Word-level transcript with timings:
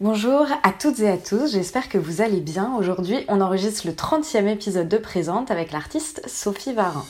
Bonjour 0.00 0.46
à 0.64 0.72
toutes 0.72 0.98
et 0.98 1.08
à 1.08 1.16
tous, 1.16 1.52
j'espère 1.52 1.88
que 1.88 1.98
vous 1.98 2.20
allez 2.20 2.40
bien. 2.40 2.74
Aujourd'hui, 2.76 3.24
on 3.28 3.40
enregistre 3.40 3.86
le 3.86 3.92
30e 3.92 4.48
épisode 4.48 4.88
de 4.88 4.98
Présente 4.98 5.52
avec 5.52 5.70
l'artiste 5.70 6.20
Sophie 6.26 6.72
Varin. 6.72 7.04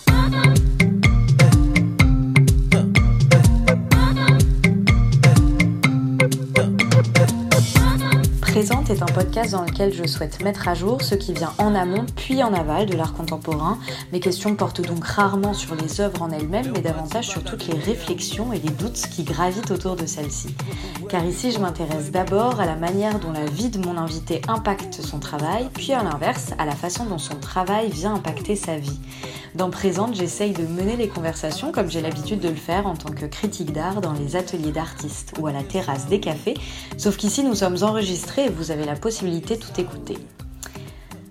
Présente 8.55 8.89
est 8.89 9.03
un 9.03 9.07
podcast 9.07 9.51
dans 9.51 9.65
lequel 9.65 9.93
je 9.93 10.07
souhaite 10.07 10.41
mettre 10.41 10.69
à 10.69 10.75
jour 10.75 11.03
ce 11.03 11.17
qui 11.17 11.33
vient 11.33 11.53
en 11.59 11.75
amont 11.75 12.07
puis 12.15 12.41
en 12.41 12.55
aval 12.55 12.87
de 12.87 12.95
l'art 12.97 13.13
contemporain. 13.13 13.81
Mes 14.13 14.21
questions 14.21 14.55
portent 14.55 14.81
donc 14.81 15.05
rarement 15.05 15.55
sur 15.55 15.75
les 15.75 16.01
œuvres 16.01 16.23
en 16.23 16.31
elles-mêmes, 16.31 16.71
mais 16.73 16.81
davantage 16.81 17.27
sur 17.27 17.43
toutes 17.43 17.67
les 17.67 17.77
réflexions 17.77 18.53
et 18.53 18.61
les 18.61 18.71
doutes 18.71 19.09
qui 19.11 19.25
gravitent 19.25 19.73
autour 19.73 19.97
de 19.97 20.07
celles-ci. 20.07 20.55
Car 21.09 21.25
ici, 21.25 21.51
je 21.51 21.59
m'intéresse 21.59 22.13
d'abord 22.13 22.61
à 22.61 22.65
la 22.65 22.77
manière 22.77 23.19
dont 23.19 23.33
la 23.33 23.45
vie 23.45 23.71
de 23.71 23.85
mon 23.85 23.97
invité 23.97 24.41
impacte 24.47 25.03
son 25.03 25.19
travail, 25.19 25.69
puis 25.75 25.93
à 25.93 26.05
l'inverse, 26.05 26.53
à 26.57 26.65
la 26.65 26.77
façon 26.77 27.07
dont 27.07 27.19
son 27.19 27.41
travail 27.41 27.91
vient 27.91 28.15
impacter 28.15 28.55
sa 28.55 28.77
vie. 28.77 29.01
Dans 29.57 29.71
Présente, 29.71 30.17
j'essaye 30.17 30.53
de 30.53 30.65
mener 30.65 30.97
les 30.97 31.07
conversations 31.07 31.71
comme 31.71 31.89
j'ai 31.89 32.01
l'habitude 32.01 32.41
de 32.41 32.49
le 32.49 32.57
faire 32.57 32.89
en 32.89 32.95
tant 32.95 33.11
que 33.11 33.27
critique 33.27 33.73
d'art 33.73 34.01
dans 34.01 34.13
les 34.13 34.35
ateliers 34.35 34.73
d'artistes 34.73 35.35
ou 35.39 35.47
à 35.47 35.53
la 35.53 35.63
terrasse 35.63 36.07
des 36.07 36.19
cafés, 36.19 36.55
sauf 36.97 37.17
qu'ici 37.17 37.45
nous 37.45 37.55
sommes 37.55 37.77
enregistrés 37.83 38.44
vous 38.49 38.71
avez 38.71 38.85
la 38.85 38.95
possibilité 38.95 39.57
de 39.57 39.61
tout 39.61 39.81
écouter. 39.81 40.19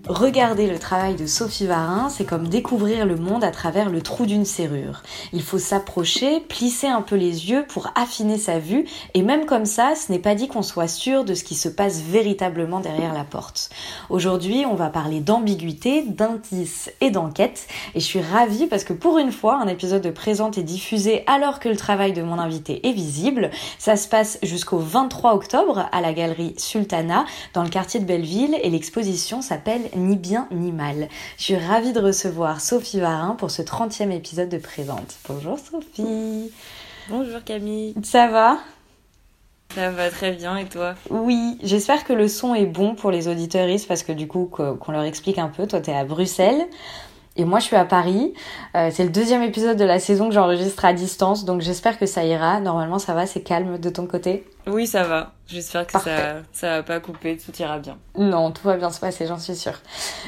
Regarder 0.10 0.68
le 0.68 0.80
travail 0.80 1.16
de 1.16 1.26
Sophie 1.26 1.66
Varin, 1.66 2.10
c'est 2.10 2.26
comme 2.26 2.50
découvrir 2.50 3.06
le 3.06 3.16
monde 3.16 3.42
à 3.42 3.52
travers 3.52 3.90
le 3.90 4.02
trou 4.02 4.26
d'une 4.26 4.44
serrure. 4.44 5.02
Il 5.32 5.42
faut 5.42 5.60
s'approcher, 5.60 6.42
plisser 6.42 6.88
un 6.88 7.02
peu 7.02 7.16
les 7.16 7.50
yeux 7.50 7.66
pour 7.70 7.88
affiner 7.96 8.38
sa 8.38 8.60
vue, 8.60 8.84
et 9.14 9.22
même 9.22 9.46
comme 9.46 9.66
ça, 9.66 9.94
ce 9.96 10.12
n'est 10.12 10.20
pas 10.20 10.36
dit 10.36 10.50
qu'on 10.50 10.62
soit 10.62 10.90
sûr 10.90 11.24
de 11.24 11.34
ce 11.34 11.46
qui 11.46 11.56
se 11.56 11.70
passe 11.70 12.02
véritablement 12.02 12.82
derrière 12.82 13.14
la 13.14 13.24
porte. 13.24 13.70
Aujourd'hui, 14.10 14.66
on 14.70 14.76
va 14.76 14.90
parler 14.90 15.22
d'ambiguïté, 15.22 16.02
d'indices 16.02 16.92
et 17.00 17.10
d'enquête, 17.10 17.66
et 17.96 18.02
je 18.02 18.06
suis 18.06 18.22
ravie 18.22 18.68
parce 18.68 18.84
que 18.84 18.92
pour 18.92 19.20
une 19.20 19.32
fois, 19.32 19.56
un 19.56 19.70
épisode 19.70 20.02
de 20.02 20.12
Présente 20.12 20.58
est 20.58 20.64
diffusé 20.64 21.24
alors 21.28 21.62
que 21.62 21.70
le 21.70 21.78
travail 21.78 22.12
de 22.12 22.24
mon 22.24 22.40
invité 22.40 22.86
est 22.86 22.92
visible. 22.92 23.52
Ça 23.80 23.96
se 23.96 24.10
passe 24.10 24.38
jusqu'au 24.44 24.80
23 24.80 25.34
octobre 25.34 25.88
à 25.94 26.02
la 26.02 26.12
galerie 26.12 26.56
Sultana, 26.58 27.24
dans 27.54 27.64
le 27.64 27.70
quartier 27.70 28.02
de 28.02 28.06
Belleville, 28.06 28.60
et 28.62 28.70
l'exposition 28.70 29.42
s'appelle 29.42 29.92
ni 29.96 30.16
bien 30.16 30.48
ni 30.52 30.72
mal. 30.72 31.08
Je 31.38 31.44
suis 31.44 31.58
ravie 31.58 31.94
de 31.94 32.00
recevoir 32.00 32.62
Sophie 32.62 33.00
Varin 33.00 33.36
pour 33.36 33.52
ce 33.52 33.62
30e 33.62 34.12
épisode 34.12 34.50
de 34.50 34.58
Présente. 34.58 35.16
Bonjour 35.28 35.58
Sophie. 35.60 36.52
Bonjour 37.10 37.44
Camille. 37.44 37.94
Ça 38.04 38.28
va? 38.28 38.60
Ça 39.76 39.90
va 39.90 40.10
très 40.10 40.32
bien 40.32 40.56
et 40.58 40.66
toi? 40.66 40.94
Oui, 41.10 41.58
j'espère 41.64 42.04
que 42.04 42.14
le 42.14 42.28
son 42.28 42.54
est 42.54 42.66
bon 42.66 42.96
pour 42.96 43.10
les 43.10 43.28
auditeuristes 43.28 43.88
parce 43.88 44.04
que 44.04 44.12
du 44.12 44.28
coup 44.28 44.46
qu'on 44.46 44.92
leur 44.92 45.04
explique 45.04 45.40
un 45.40 45.50
peu, 45.50 45.68
toi 45.68 45.82
t'es 45.82 45.94
à 45.94 46.06
Bruxelles. 46.06 46.68
Et 47.36 47.46
moi, 47.46 47.60
je 47.60 47.66
suis 47.66 47.76
à 47.76 47.86
Paris. 47.86 48.34
Euh, 48.76 48.90
c'est 48.94 49.04
le 49.04 49.10
deuxième 49.10 49.42
épisode 49.42 49.78
de 49.78 49.84
la 49.84 50.00
saison 50.00 50.28
que 50.28 50.36
j'enregistre 50.36 50.86
à 50.86 50.94
distance, 50.94 51.46
donc 51.46 51.62
j'espère 51.62 51.98
que 51.98 52.06
ça 52.06 52.24
ira. 52.24 52.60
Normalement, 52.60 53.00
ça 53.00 53.14
va, 53.14 53.26
c'est 53.26 53.42
calme 53.42 53.80
de 53.80 53.90
ton 53.90 54.06
côté. 54.06 54.46
Oui, 54.68 54.86
ça 54.86 55.04
va. 55.04 55.34
J'espère 55.48 55.86
que 55.86 56.00
ça, 56.00 56.36
ça 56.54 56.70
va 56.70 56.84
pas 56.84 57.00
couper, 57.00 57.38
tout 57.38 57.52
ira 57.60 57.80
bien. 57.80 57.98
Non, 58.18 58.52
tout 58.52 58.66
va 58.66 58.78
bien 58.78 58.92
se 58.92 59.00
passer, 59.00 59.26
j'en 59.28 59.38
suis 59.38 59.56
sûre. 59.56 59.82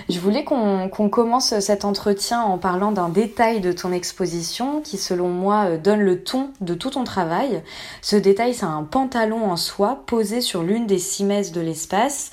Je 0.09 0.19
voulais 0.19 0.43
qu'on 0.43 0.89
commence 1.09 1.57
cet 1.59 1.85
entretien 1.85 2.41
en 2.41 2.57
parlant 2.57 2.91
d'un 2.91 3.09
détail 3.09 3.61
de 3.61 3.71
ton 3.71 3.91
exposition 3.91 4.81
qui, 4.81 4.97
selon 4.97 5.29
moi, 5.29 5.65
euh, 5.65 5.77
donne 5.77 6.01
le 6.01 6.23
ton 6.23 6.49
de 6.59 6.73
tout 6.73 6.89
ton 6.89 7.03
travail. 7.03 7.61
Ce 8.01 8.15
détail, 8.15 8.53
c'est 8.55 8.65
un 8.65 8.83
pantalon 8.83 9.45
en 9.45 9.57
soie 9.57 10.03
posé 10.05 10.41
sur 10.41 10.63
l'une 10.63 10.87
des 10.87 10.99
six 10.99 11.23
messes 11.23 11.51
de 11.51 11.61
l'espace. 11.61 12.31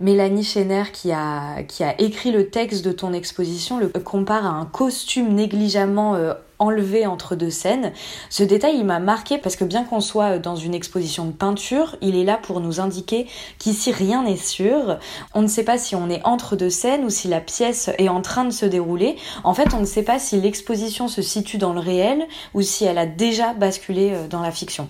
Mélanie 0.00 0.44
Schenner, 0.44 0.84
qui 0.92 1.10
a, 1.12 1.62
qui 1.62 1.82
a 1.82 1.98
écrit 2.00 2.30
le 2.30 2.50
texte 2.50 2.84
de 2.84 2.92
ton 2.92 3.12
exposition, 3.12 3.78
le 3.78 3.88
compare 3.88 4.44
à 4.44 4.50
un 4.50 4.66
costume 4.66 5.32
négligemment 5.32 6.14
euh, 6.14 6.34
enlevé 6.58 7.06
entre 7.06 7.34
deux 7.34 7.50
scènes. 7.50 7.92
Ce 8.30 8.42
détail, 8.42 8.76
il 8.76 8.84
m'a 8.84 8.98
marqué 8.98 9.38
parce 9.38 9.56
que 9.56 9.64
bien 9.64 9.84
qu'on 9.84 10.00
soit 10.00 10.38
dans 10.38 10.56
une 10.56 10.74
exposition 10.74 11.24
de 11.24 11.32
peinture, 11.32 11.96
il 12.00 12.16
est 12.16 12.24
là 12.24 12.38
pour 12.40 12.60
nous 12.60 12.80
indiquer 12.80 13.26
qu'ici 13.58 13.92
rien 13.92 14.24
n'est 14.24 14.36
sûr. 14.36 14.98
On 15.34 15.42
ne 15.42 15.48
sait 15.48 15.64
pas 15.64 15.78
si 15.78 15.94
on 15.94 16.10
est 16.10 16.24
entre 16.24 16.56
deux 16.56 16.70
scènes 16.70 17.04
ou 17.04 17.10
si 17.10 17.28
la 17.28 17.40
pièce 17.40 17.90
est 17.98 18.08
en 18.08 18.22
train 18.22 18.44
de 18.44 18.50
se 18.50 18.66
dérouler. 18.66 19.16
En 19.44 19.54
fait, 19.54 19.74
on 19.74 19.80
ne 19.80 19.86
sait 19.86 20.02
pas 20.02 20.18
si 20.18 20.40
l'exposition 20.40 21.08
se 21.08 21.22
situe 21.22 21.58
dans 21.58 21.72
le 21.72 21.80
réel 21.80 22.26
ou 22.54 22.62
si 22.62 22.84
elle 22.84 22.98
a 22.98 23.06
déjà 23.06 23.54
basculé 23.54 24.12
euh, 24.12 24.28
dans 24.28 24.42
la 24.42 24.50
fiction. 24.50 24.88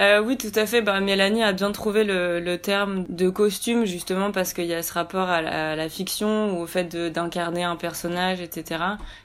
Euh, 0.00 0.22
oui, 0.22 0.38
tout 0.38 0.52
à 0.54 0.64
fait. 0.64 0.80
Bah, 0.80 1.00
Mélanie 1.00 1.42
a 1.42 1.52
bien 1.52 1.70
trouvé 1.70 2.02
le, 2.04 2.40
le 2.40 2.58
terme 2.58 3.04
de 3.08 3.28
costume 3.28 3.84
justement 3.84 4.32
parce 4.32 4.54
qu'il 4.54 4.64
y 4.64 4.72
a 4.74 4.82
ce 4.82 4.92
rapport 4.94 5.28
à 5.28 5.42
la, 5.42 5.88
fiction 5.90 6.56
ou 6.56 6.62
au 6.62 6.66
fait 6.66 6.96
d'incarner 6.96 7.62
un 7.64 7.76
personnage, 7.76 8.40
etc. 8.40 8.82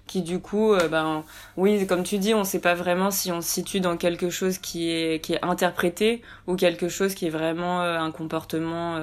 Qui 0.08 0.22
du 0.22 0.40
coup, 0.40 0.74
euh, 0.74 0.90
ben 0.90 1.24
oui, 1.56 1.88
comme 1.88 2.04
tu 2.04 2.18
dis, 2.18 2.34
on 2.34 2.40
ne 2.40 2.44
sait 2.44 2.60
pas 2.60 2.76
vraiment 2.76 3.12
si 3.12 3.32
on 3.32 3.42
se 3.42 3.50
situe 3.50 3.80
dans 3.80 3.96
quelque 3.96 4.30
chose 4.30 4.58
qui 4.58 4.92
est 4.92 5.24
qui 5.24 5.34
est 5.34 5.44
interprété 5.46 6.22
ou 6.48 6.56
quelque 6.56 6.90
chose 6.90 7.16
qui 7.16 7.28
est 7.28 7.30
vraiment 7.30 7.82
euh, 7.82 7.98
un 8.00 8.12
comportement. 8.12 8.98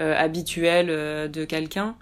Euh, 0.00 0.10
euh 0.10 0.14
habituel 0.16 0.86
de 1.30 1.44
quelqu'un 1.44 1.94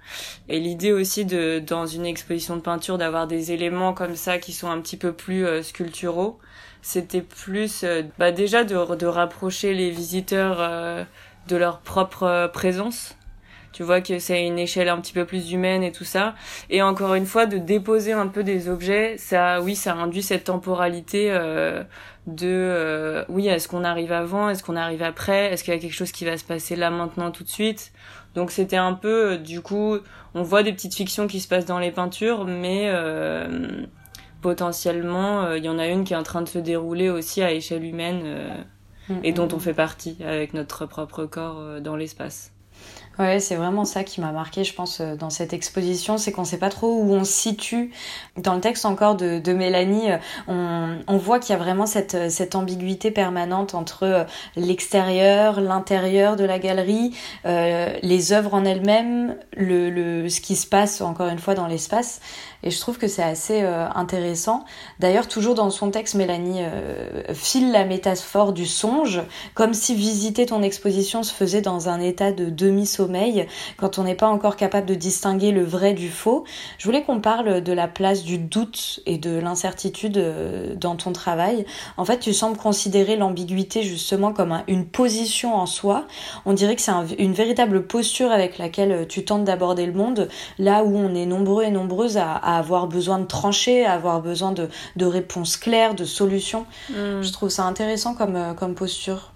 et 0.48 0.60
l'idée 0.60 0.92
aussi 0.92 1.24
de 1.24 1.58
dans 1.58 1.86
une 1.86 2.06
exposition 2.06 2.56
de 2.56 2.60
peinture 2.60 2.98
d'avoir 2.98 3.26
des 3.26 3.52
éléments 3.52 3.92
comme 3.92 4.16
ça 4.16 4.38
qui 4.38 4.52
sont 4.52 4.70
un 4.70 4.80
petit 4.80 4.96
peu 4.96 5.12
plus 5.12 5.46
sculpturaux 5.62 6.38
c'était 6.82 7.22
plus 7.22 7.84
euh, 7.84 8.02
bah 8.18 8.32
déjà 8.32 8.64
de, 8.64 8.94
de, 8.94 9.06
rapprocher 9.06 9.74
les 9.74 9.90
visiteurs 9.90 10.58
euh, 10.60 11.04
de 11.48 11.56
leur 11.56 11.80
propre 11.80 12.22
euh, 12.24 12.48
présence. 12.48 13.16
Tu 13.72 13.82
vois 13.82 14.00
que 14.00 14.18
c'est 14.18 14.46
une 14.46 14.58
échelle 14.58 14.88
un 14.88 14.98
petit 14.98 15.12
peu 15.12 15.24
plus 15.26 15.52
humaine 15.52 15.82
et 15.82 15.92
tout 15.92 16.04
ça. 16.04 16.34
Et 16.70 16.80
encore 16.80 17.14
une 17.14 17.26
fois, 17.26 17.46
de 17.46 17.58
déposer 17.58 18.12
un 18.12 18.26
peu 18.26 18.42
des 18.42 18.68
objets, 18.68 19.16
ça, 19.18 19.60
oui, 19.60 19.76
ça 19.76 19.94
induit 19.94 20.22
cette 20.22 20.44
temporalité 20.44 21.30
de, 22.28 23.24
oui, 23.28 23.48
est-ce 23.48 23.66
qu'on 23.68 23.84
arrive 23.84 24.12
avant, 24.12 24.48
est-ce 24.48 24.62
qu'on 24.62 24.76
arrive 24.76 25.02
après, 25.02 25.52
est-ce 25.52 25.64
qu'il 25.64 25.74
y 25.74 25.76
a 25.76 25.80
quelque 25.80 25.94
chose 25.94 26.12
qui 26.12 26.24
va 26.24 26.36
se 26.36 26.44
passer 26.44 26.76
là 26.76 26.90
maintenant 26.90 27.30
tout 27.30 27.42
de 27.42 27.48
suite? 27.48 27.92
Donc 28.34 28.50
c'était 28.50 28.76
un 28.76 28.92
peu, 28.92 29.38
du 29.38 29.60
coup, 29.62 29.96
on 30.34 30.42
voit 30.42 30.62
des 30.62 30.72
petites 30.72 30.94
fictions 30.94 31.26
qui 31.26 31.40
se 31.40 31.48
passent 31.48 31.66
dans 31.66 31.78
les 31.78 31.90
peintures, 31.90 32.44
mais 32.44 32.88
potentiellement, 34.40 35.42
euh, 35.42 35.58
il 35.58 35.64
y 35.64 35.68
en 35.68 35.78
a 35.78 35.86
une 35.86 36.04
qui 36.04 36.12
est 36.12 36.16
en 36.16 36.22
train 36.22 36.42
de 36.42 36.48
se 36.48 36.58
dérouler 36.58 37.10
aussi 37.10 37.42
à 37.42 37.52
échelle 37.52 37.84
humaine 37.84 38.22
euh, 38.24 38.54
mm, 39.08 39.20
et 39.24 39.32
dont 39.32 39.46
mm, 39.46 39.54
on 39.54 39.56
mm. 39.56 39.60
fait 39.60 39.74
partie 39.74 40.16
avec 40.24 40.54
notre 40.54 40.86
propre 40.86 41.24
corps 41.24 41.58
euh, 41.58 41.80
dans 41.80 41.96
l'espace. 41.96 42.52
Ouais, 43.18 43.40
c'est 43.40 43.56
vraiment 43.56 43.84
ça 43.84 44.04
qui 44.04 44.20
m'a 44.20 44.30
marqué, 44.30 44.62
je 44.62 44.72
pense, 44.72 45.00
euh, 45.00 45.16
dans 45.16 45.28
cette 45.28 45.52
exposition, 45.52 46.18
c'est 46.18 46.30
qu'on 46.30 46.44
sait 46.44 46.58
pas 46.58 46.68
trop 46.68 47.02
où 47.02 47.14
on 47.14 47.24
se 47.24 47.32
situe. 47.32 47.90
Dans 48.36 48.54
le 48.54 48.60
texte 48.60 48.86
encore 48.86 49.16
de, 49.16 49.52
Mélanie, 49.52 50.12
euh, 50.48 50.96
on, 51.08 51.16
voit 51.16 51.40
qu'il 51.40 51.50
y 51.52 51.56
a 51.56 51.58
vraiment 51.58 51.86
cette, 51.86 52.14
euh, 52.14 52.46
ambiguïté 52.54 53.10
permanente 53.10 53.74
entre 53.74 54.26
l'extérieur, 54.54 55.60
l'intérieur 55.60 56.36
de 56.36 56.44
la 56.44 56.58
galerie, 56.58 57.14
les 57.44 58.32
œuvres 58.32 58.54
en 58.54 58.64
elles-mêmes, 58.64 59.36
le, 59.56 60.28
ce 60.28 60.40
qui 60.40 60.56
se 60.56 60.66
passe 60.66 61.00
encore 61.00 61.28
une 61.28 61.38
fois 61.38 61.54
dans 61.54 61.66
l'espace. 61.66 62.20
Et 62.62 62.70
je 62.70 62.80
trouve 62.80 62.98
que 62.98 63.06
c'est 63.06 63.22
assez 63.22 63.62
intéressant. 63.62 64.64
D'ailleurs, 64.98 65.28
toujours 65.28 65.54
dans 65.54 65.70
son 65.70 65.90
texte, 65.90 66.14
Mélanie 66.14 66.62
file 67.32 67.70
la 67.70 67.84
métaphore 67.84 68.52
du 68.52 68.66
songe, 68.66 69.22
comme 69.54 69.74
si 69.74 69.94
visiter 69.94 70.46
ton 70.46 70.62
exposition 70.62 71.22
se 71.22 71.32
faisait 71.32 71.60
dans 71.60 71.88
un 71.88 72.00
état 72.00 72.32
de 72.32 72.46
demi-sommeil 72.50 73.07
quand 73.76 73.98
on 73.98 74.04
n'est 74.04 74.14
pas 74.14 74.28
encore 74.28 74.56
capable 74.56 74.86
de 74.86 74.94
distinguer 74.94 75.50
le 75.50 75.64
vrai 75.64 75.94
du 75.94 76.08
faux. 76.08 76.44
Je 76.78 76.84
voulais 76.84 77.02
qu'on 77.02 77.20
parle 77.20 77.62
de 77.62 77.72
la 77.72 77.88
place 77.88 78.22
du 78.24 78.38
doute 78.38 79.00
et 79.06 79.18
de 79.18 79.38
l'incertitude 79.38 80.18
euh, 80.18 80.74
dans 80.74 80.96
ton 80.96 81.12
travail. 81.12 81.64
En 81.96 82.04
fait, 82.04 82.18
tu 82.18 82.32
sembles 82.32 82.56
considérer 82.56 83.16
l'ambiguïté 83.16 83.82
justement 83.82 84.32
comme 84.32 84.62
une 84.68 84.86
position 84.86 85.54
en 85.54 85.66
soi. 85.66 86.06
On 86.46 86.52
dirait 86.52 86.76
que 86.76 86.82
c'est 86.82 86.92
une 87.18 87.32
véritable 87.32 87.86
posture 87.86 88.30
avec 88.30 88.58
laquelle 88.58 88.92
euh, 88.92 89.04
tu 89.06 89.24
tentes 89.24 89.44
d'aborder 89.44 89.86
le 89.86 89.92
monde, 89.92 90.28
là 90.58 90.84
où 90.84 90.96
on 90.96 91.14
est 91.14 91.26
nombreux 91.26 91.64
et 91.64 91.70
nombreuses 91.70 92.16
à, 92.16 92.32
avoir 92.32 92.86
besoin 92.86 93.18
de 93.18 93.26
trancher, 93.26 93.84
à 93.84 93.92
avoir 93.92 94.20
besoin 94.20 94.52
de, 94.52 94.68
réponses 95.04 95.56
claires, 95.56 95.94
de 95.94 96.04
solutions. 96.04 96.66
Mm. 96.90 97.22
Je 97.22 97.32
trouve 97.32 97.48
ça 97.48 97.64
intéressant 97.64 98.14
comme, 98.14 98.36
euh, 98.36 98.54
comme 98.54 98.74
posture. 98.74 99.32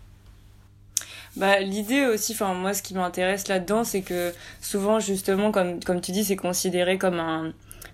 Bah, 1.37 1.61
l'idée 1.61 2.05
aussi, 2.07 2.33
enfin, 2.33 2.53
moi, 2.55 2.75
ce 2.75 2.83
qui 2.83 2.95
m'intéresse 2.95 3.49
là-dedans, 3.49 3.85
c'est 3.85 4.03
que 4.03 4.33
souvent, 4.61 5.01
justement, 5.01 5.51
comme, 5.51 5.83
comme 5.83 6.01
tu 6.01 6.13
dis, 6.13 6.25
c'est 6.25 6.37
considéré 6.37 6.99
comme 6.99 7.19
un, 7.19 7.53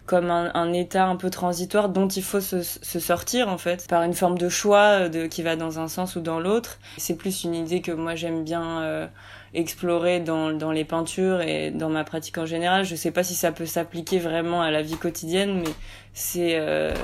comme 0.08 0.30
un, 0.30 0.50
un, 0.54 0.72
état 0.72 1.06
un 1.06 1.14
peu 1.14 1.30
transitoire 1.30 1.88
dont 1.90 2.08
il 2.08 2.22
faut 2.22 2.40
se, 2.40 2.62
se, 2.62 2.98
sortir 2.98 3.48
en 3.48 3.58
fait 3.58 3.86
par 3.88 4.02
une 4.02 4.14
forme 4.14 4.38
de 4.38 4.48
choix 4.48 5.08
de 5.08 5.26
qui 5.26 5.42
va 5.42 5.54
dans 5.54 5.78
un 5.78 5.86
sens 5.86 6.16
ou 6.16 6.20
dans 6.20 6.40
l'autre. 6.40 6.78
C'est 6.96 7.14
plus 7.14 7.44
une 7.44 7.54
idée 7.54 7.82
que 7.82 7.92
moi 7.92 8.14
j'aime 8.14 8.42
bien 8.42 8.80
euh, 8.82 9.06
explorer 9.52 10.20
dans, 10.20 10.50
dans 10.52 10.72
les 10.72 10.84
peintures 10.84 11.42
et 11.42 11.70
dans 11.70 11.90
ma 11.90 12.04
pratique 12.04 12.38
en 12.38 12.46
général. 12.46 12.84
Je 12.84 12.96
sais 12.96 13.10
pas 13.10 13.22
si 13.22 13.34
ça 13.34 13.52
peut 13.52 13.66
s'appliquer 13.66 14.18
vraiment 14.18 14.62
à 14.62 14.70
la 14.70 14.82
vie 14.82 14.96
quotidienne 14.96 15.60
mais 15.60 15.72
c'est 16.14 16.56
euh, 16.58 16.94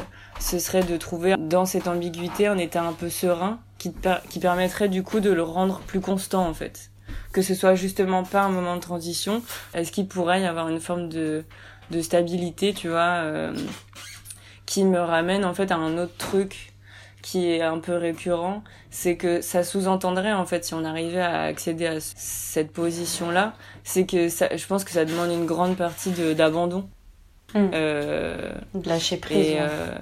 ce 0.40 0.58
serait 0.58 0.82
de 0.82 0.96
trouver 0.96 1.36
dans 1.38 1.66
cette 1.66 1.86
ambiguïté 1.86 2.46
un 2.46 2.58
état 2.58 2.82
un 2.82 2.94
peu 2.94 3.10
serein 3.10 3.60
qui, 3.90 3.94
qui 4.30 4.38
permettrait 4.38 4.88
du 4.88 5.02
coup 5.02 5.20
de 5.20 5.30
le 5.30 5.42
rendre 5.42 5.80
plus 5.80 6.00
constant 6.00 6.46
en 6.46 6.54
fait 6.54 6.90
que 7.32 7.42
ce 7.42 7.54
soit 7.54 7.74
justement 7.74 8.22
pas 8.22 8.42
un 8.42 8.48
moment 8.48 8.76
de 8.76 8.80
transition 8.80 9.42
Est-ce 9.74 9.92
qu'il 9.92 10.06
pourrait 10.06 10.42
y 10.42 10.46
avoir 10.46 10.68
une 10.68 10.80
forme 10.80 11.08
de, 11.08 11.44
de 11.90 12.00
stabilité, 12.00 12.72
tu 12.72 12.88
vois, 12.88 13.22
euh, 13.22 13.52
qui 14.66 14.84
me 14.84 14.98
ramène 14.98 15.44
en 15.44 15.52
fait 15.52 15.70
à 15.70 15.76
un 15.76 15.98
autre 15.98 16.16
truc 16.16 16.72
qui 17.22 17.50
est 17.50 17.62
un 17.62 17.78
peu 17.78 17.96
récurrent, 17.96 18.62
c'est 18.90 19.16
que 19.16 19.40
ça 19.40 19.64
sous-entendrait 19.64 20.32
en 20.32 20.44
fait 20.44 20.64
si 20.64 20.74
on 20.74 20.84
arrivait 20.84 21.20
à 21.20 21.42
accéder 21.42 21.86
à 21.86 21.98
cette 22.00 22.72
position-là, 22.72 23.54
c'est 23.82 24.06
que 24.06 24.28
ça, 24.28 24.54
je 24.54 24.66
pense 24.66 24.84
que 24.84 24.90
ça 24.90 25.04
demande 25.04 25.30
une 25.30 25.46
grande 25.46 25.76
partie 25.76 26.10
d'abandon. 26.10 26.88
Hmm. 27.54 27.70
Euh, 27.72 28.52
de 28.74 28.88
lâcher 28.88 29.16
prise. 29.16 29.46
Et, 29.46 29.56
euh, 29.60 29.94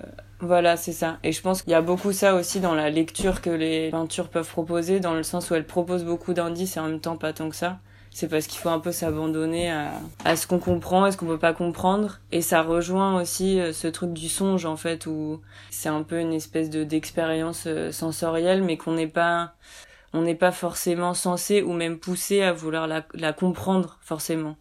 voilà, 0.42 0.76
c'est 0.76 0.92
ça. 0.92 1.18
Et 1.22 1.30
je 1.30 1.40
pense 1.40 1.62
qu'il 1.62 1.70
y 1.70 1.74
a 1.74 1.80
beaucoup 1.80 2.12
ça 2.12 2.34
aussi 2.34 2.58
dans 2.58 2.74
la 2.74 2.90
lecture 2.90 3.40
que 3.40 3.48
les 3.48 3.90
peintures 3.90 4.28
peuvent 4.28 4.48
proposer, 4.48 4.98
dans 4.98 5.14
le 5.14 5.22
sens 5.22 5.48
où 5.48 5.54
elles 5.54 5.66
proposent 5.66 6.04
beaucoup 6.04 6.34
d'indices 6.34 6.76
et 6.76 6.80
en 6.80 6.88
même 6.88 6.98
temps 7.00 7.16
pas 7.16 7.32
tant 7.32 7.48
que 7.48 7.54
ça. 7.54 7.78
C'est 8.10 8.26
parce 8.26 8.48
qu'il 8.48 8.58
faut 8.58 8.68
un 8.68 8.80
peu 8.80 8.90
s'abandonner 8.90 9.70
à, 9.70 9.92
à, 10.24 10.34
ce 10.34 10.48
qu'on 10.48 10.58
comprend 10.58 11.06
et 11.06 11.12
ce 11.12 11.16
qu'on 11.16 11.26
peut 11.26 11.38
pas 11.38 11.52
comprendre. 11.52 12.18
Et 12.32 12.42
ça 12.42 12.62
rejoint 12.62 13.20
aussi 13.20 13.60
euh, 13.60 13.72
ce 13.72 13.86
truc 13.86 14.12
du 14.12 14.28
songe, 14.28 14.66
en 14.66 14.76
fait, 14.76 15.06
où 15.06 15.40
c'est 15.70 15.88
un 15.88 16.02
peu 16.02 16.18
une 16.18 16.32
espèce 16.32 16.70
de 16.70 16.82
d'expérience 16.82 17.64
euh, 17.68 17.92
sensorielle, 17.92 18.64
mais 18.64 18.76
qu'on 18.76 18.94
n'est 18.94 19.06
pas, 19.06 19.54
on 20.12 20.22
n'est 20.22 20.34
pas 20.34 20.50
forcément 20.52 21.14
censé 21.14 21.62
ou 21.62 21.72
même 21.72 21.98
poussé 22.00 22.42
à 22.42 22.52
vouloir 22.52 22.88
la, 22.88 23.06
la 23.14 23.32
comprendre, 23.32 23.98
forcément 24.02 24.56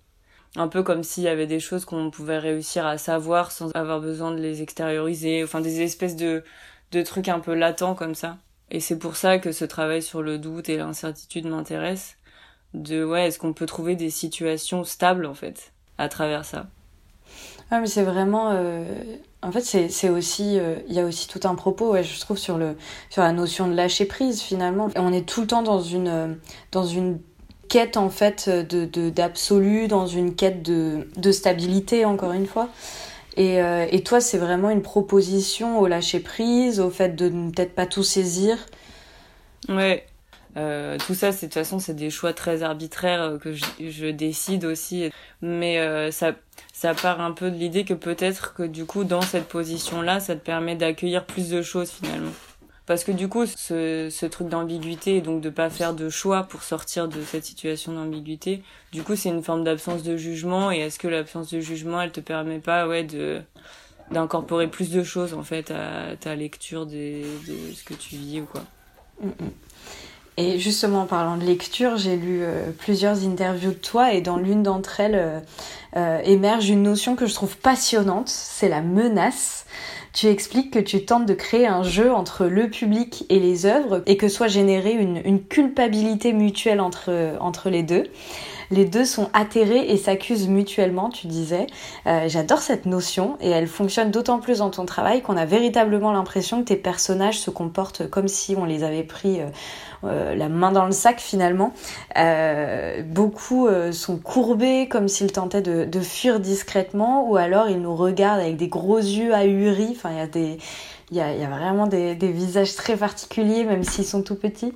un 0.56 0.68
peu 0.68 0.84
comme 0.84 1.04
s'il 1.04 1.24
y 1.24 1.28
avait 1.28 1.48
des 1.48 1.60
choses 1.60 1.86
qu'on 1.86 2.12
pouvait 2.12 2.38
réussir 2.40 2.86
à 2.86 2.98
savoir 2.98 3.52
sans 3.52 3.72
avoir 3.72 4.02
besoin 4.02 4.32
de 4.32 4.42
les 4.42 4.62
extérioriser, 4.62 5.44
enfin 5.44 5.62
des 5.62 5.82
espèces 5.82 6.16
de, 6.16 6.44
de 6.92 7.02
trucs 7.02 7.30
un 7.30 7.40
peu 7.40 7.54
latents 7.54 7.96
comme 7.96 8.16
ça. 8.16 8.38
Et 8.70 8.80
c'est 8.80 8.98
pour 8.98 9.16
ça 9.16 9.38
que 9.38 9.52
ce 9.52 9.66
travail 9.66 10.02
sur 10.02 10.22
le 10.22 10.38
doute 10.38 10.70
et 10.70 10.78
l'incertitude 10.78 11.46
m'intéresse. 11.46 12.18
De 12.74 13.04
ouais, 13.04 13.28
est-ce 13.28 13.38
qu'on 13.38 13.54
peut 13.54 13.66
trouver 13.66 13.96
des 13.96 14.10
situations 14.10 14.84
stables 14.84 15.26
en 15.26 15.34
fait 15.34 15.74
à 15.98 16.08
travers 16.08 16.46
ça? 16.46 16.68
Ouais, 17.72 17.80
mais 17.80 17.88
c'est 17.88 18.04
vraiment. 18.04 18.52
Euh... 18.52 18.86
En 19.44 19.52
fait, 19.52 19.62
c'est, 19.62 19.90
c'est 19.90 20.10
aussi. 20.10 20.60
Euh, 20.60 20.76
il 20.88 20.94
y 20.94 21.00
a 21.00 21.06
aussi 21.06 21.28
tout 21.28 21.40
un 21.46 21.56
propos, 21.56 21.92
ouais, 21.92 22.04
je 22.04 22.20
trouve, 22.20 22.38
sur, 22.38 22.58
le, 22.58 22.76
sur 23.10 23.24
la 23.24 23.32
notion 23.32 23.68
de 23.68 23.74
lâcher 23.74 24.06
prise 24.06 24.42
finalement. 24.42 24.90
on 24.96 25.12
est 25.12 25.28
tout 25.28 25.42
le 25.42 25.48
temps 25.48 25.64
dans 25.64 25.82
une, 25.82 26.08
euh, 26.08 26.34
dans 26.72 26.86
une 26.86 27.20
quête 27.72 27.96
en 27.96 28.10
fait 28.10 28.50
de 28.50 29.10
d'absolu, 29.10 29.88
dans 29.88 30.06
une 30.06 30.36
quête 30.36 30.62
de, 30.62 31.08
de 31.16 31.32
stabilité 31.32 32.04
encore 32.04 32.34
une 32.34 32.46
fois. 32.46 32.68
Et, 33.38 33.62
euh, 33.62 33.88
et 33.90 34.04
toi, 34.04 34.20
c'est 34.20 34.38
vraiment 34.38 34.70
une 34.70 34.82
proposition 34.82 35.80
au 35.80 35.88
lâcher 35.88 36.20
prise, 36.20 36.82
au 36.82 36.90
fait 36.90 37.16
de 37.16 37.30
ne 37.30 37.50
peut-être 37.50 37.74
pas 37.74 37.86
tout 37.86 38.04
saisir. 38.04 38.58
Ouais. 39.70 40.06
Euh, 40.58 40.98
tout 41.08 41.14
ça, 41.14 41.32
c'est 41.32 41.48
de 41.48 41.54
toute 41.54 41.64
façon, 41.64 41.80
c'est 41.80 41.94
des 41.94 42.10
choix 42.10 42.34
très 42.34 42.62
arbitraires 42.62 43.22
euh, 43.22 43.38
que 43.38 43.54
je, 43.54 43.64
je 43.80 44.08
décide 44.08 44.66
aussi. 44.66 45.10
Mais 45.42 46.12
ça, 46.12 46.34
ça 46.74 46.94
part 46.94 47.22
un 47.22 47.32
peu 47.32 47.50
de 47.50 47.56
l'idée 47.56 47.86
que 47.86 47.94
peut-être 47.94 48.54
que 48.54 48.64
du 48.64 48.84
coup, 48.84 49.06
dans 49.06 49.22
cette 49.22 49.48
position-là, 49.48 50.20
ça 50.20 50.36
te 50.36 50.44
permet 50.44 50.76
d'accueillir 50.76 51.26
plus 51.26 51.50
de 51.50 51.62
choses 51.62 51.90
finalement. 51.90 52.34
Parce 52.86 53.04
que 53.04 53.12
du 53.12 53.28
coup, 53.28 53.46
ce, 53.46 54.26
truc 54.26 54.50
d'ambiguïté 54.50 55.18
et 55.18 55.22
donc 55.22 55.42
de 55.42 55.50
pas 55.50 55.70
faire 55.70 55.94
de 55.94 56.10
choix 56.10 56.44
pour 56.44 56.64
sortir 56.64 57.08
de 57.08 57.22
cette 57.24 57.46
situation 57.46 57.94
d'ambiguïté, 57.94 58.64
du 58.92 59.04
coup, 59.04 59.16
c'est 59.16 59.30
une 59.30 59.44
forme 59.44 59.64
d'absence 59.64 60.04
de 60.04 60.18
jugement. 60.18 60.72
Et 60.72 60.80
est-ce 60.80 61.00
que 61.00 61.08
l'absence 61.08 61.52
de 61.52 61.60
jugement, 61.60 62.02
elle 62.02 62.12
te 62.12 62.20
permet 62.20 62.60
pas, 62.60 62.88
ouais, 62.88 63.04
de 63.04 63.42
d'incorporer 64.10 64.68
plus 64.68 64.92
de 64.92 65.04
choses 65.04 65.34
en 65.34 65.44
fait 65.44 65.72
à 65.72 66.18
ta 66.20 66.36
lecture 66.36 66.86
des, 66.86 67.22
de 67.48 67.74
ce 67.74 67.82
que 67.86 67.94
tu 67.94 68.18
vis 68.18 68.42
ou 68.42 68.46
quoi? 68.46 68.62
Mm, 69.22 69.28
mm. 69.28 69.52
Et 70.38 70.60
justement, 70.60 71.02
en 71.02 71.06
parlant 71.06 71.36
de 71.36 71.44
lecture, 71.44 71.98
j'ai 71.98 72.16
lu 72.16 72.40
euh, 72.42 72.72
plusieurs 72.78 73.26
interviews 73.26 73.72
de 73.72 73.76
toi 73.76 74.14
et 74.14 74.22
dans 74.22 74.38
l'une 74.38 74.64
d'entre 74.64 75.02
elles 75.02 75.16
euh, 75.16 75.40
euh, 75.98 76.20
émerge 76.24 76.70
une 76.70 76.84
notion 76.84 77.18
que 77.18 77.26
je 77.26 77.34
trouve 77.34 77.58
passionnante, 77.58 78.30
c'est 78.30 78.70
la 78.70 78.82
menace 78.82 79.66
tu 80.14 80.28
expliques 80.28 80.72
que 80.72 80.80
tu 80.80 81.06
tentes 81.06 81.26
de 81.26 81.34
créer 81.34 81.68
un 81.68 81.84
jeu 81.84 82.12
entre 82.12 82.46
le 82.46 82.70
public 82.70 83.26
et 83.30 83.40
les 83.40 83.66
œuvres 83.66 84.04
et 84.08 84.18
que 84.18 84.28
soit 84.28 84.50
générée 84.50 84.92
une, 84.92 85.42
culpabilité 85.42 86.34
mutuelle 86.34 86.82
entre, 86.82 87.38
entre 87.40 87.70
les 87.70 87.82
deux. 87.82 88.04
Les 88.72 88.84
deux 88.84 89.06
sont 89.06 89.30
atterrés 89.32 89.90
et 89.90 89.96
s'accusent 89.96 90.50
mutuellement, 90.50 91.08
tu 91.08 91.28
disais. 91.28 91.66
J'adore 92.28 92.60
cette 92.60 92.86
notion 92.86 93.38
et 93.40 93.52
elle 93.52 93.68
fonctionne 93.68 94.12
d'autant 94.12 94.40
plus 94.40 94.58
dans 94.58 94.70
ton 94.70 94.86
travail 94.86 95.22
qu'on 95.22 95.38
a 95.38 95.46
véritablement 95.46 96.12
l'impression 96.12 96.60
que 96.60 96.68
tes 96.68 96.76
personnages 96.76 97.40
se 97.40 97.50
comportent 97.50 98.10
comme 98.10 98.28
si 98.28 98.54
on 98.58 98.66
les 98.66 98.84
avait 98.84 99.04
pris 99.04 99.40
la 100.04 100.50
main 100.50 100.72
dans 100.72 100.86
le 100.86 100.92
sac 100.92 101.20
finalement. 101.20 101.74
Euh, 102.18 103.04
beaucoup 103.04 103.68
euh, 103.68 103.92
sont 103.92 104.18
courbés 104.18 104.88
comme 104.88 105.08
s'ils 105.08 105.32
tentaient 105.32 105.62
de, 105.62 106.00
fuir 106.02 106.40
discrètement 106.40 107.30
ou 107.30 107.38
alors 107.38 107.70
ils 107.70 107.80
nous 107.80 107.96
regardent 107.96 108.42
avec 108.42 108.58
des 108.58 108.68
gros 108.68 108.98
yeux 108.98 109.34
ahuris. 109.34 109.92
Enfin, 109.92 110.12
il 110.12 110.18
y 110.18 110.22
a 110.22 110.28
des... 110.28 110.58
Il 111.14 111.18
y 111.18 111.22
a, 111.22 111.50
vraiment 111.50 111.88
des, 111.88 112.16
visages 112.16 112.74
très 112.74 112.96
particuliers, 112.96 113.66
même 113.66 113.84
s'ils 113.84 114.06
sont 114.06 114.24
tout 114.24 114.36
petits. 114.36 114.74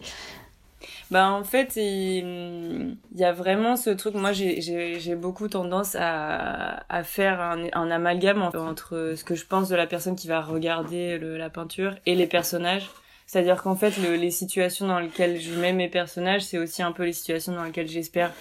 Bah 1.09 1.31
en 1.31 1.45
fait, 1.45 1.77
il, 1.77 2.97
y 3.15 3.23
a 3.23 3.31
vraiment 3.31 3.77
ce 3.77 3.89
truc. 3.91 4.15
Moi, 4.15 4.33
j'ai 4.33 5.15
beaucoup 5.15 5.47
tendance 5.47 5.95
à, 5.97 6.83
faire 7.05 7.39
un, 7.39 7.89
amalgame 7.89 8.41
entre 8.41 9.13
ce 9.15 9.23
que 9.23 9.33
je 9.33 9.45
pense 9.45 9.69
de 9.69 9.77
la 9.77 9.87
personne 9.87 10.17
qui 10.17 10.27
va 10.27 10.41
regarder 10.41 11.17
la 11.19 11.49
peinture 11.49 11.95
et 12.05 12.15
les 12.15 12.27
personnages. 12.27 12.89
C'est-à-dire 13.25 13.61
qu'en 13.61 13.75
fait, 13.75 13.97
le, 13.97 14.15
les 14.15 14.31
situations 14.31 14.87
dans 14.87 14.99
lesquelles 14.99 15.39
je 15.39 15.59
mets 15.59 15.73
mes 15.73 15.89
personnages, 15.89 16.43
c'est 16.43 16.57
aussi 16.57 16.83
un 16.83 16.91
peu 16.91 17.03
les 17.03 17.13
situations 17.13 17.53
dans 17.53 17.63
lesquelles 17.63 17.87
j'espère 17.87 18.31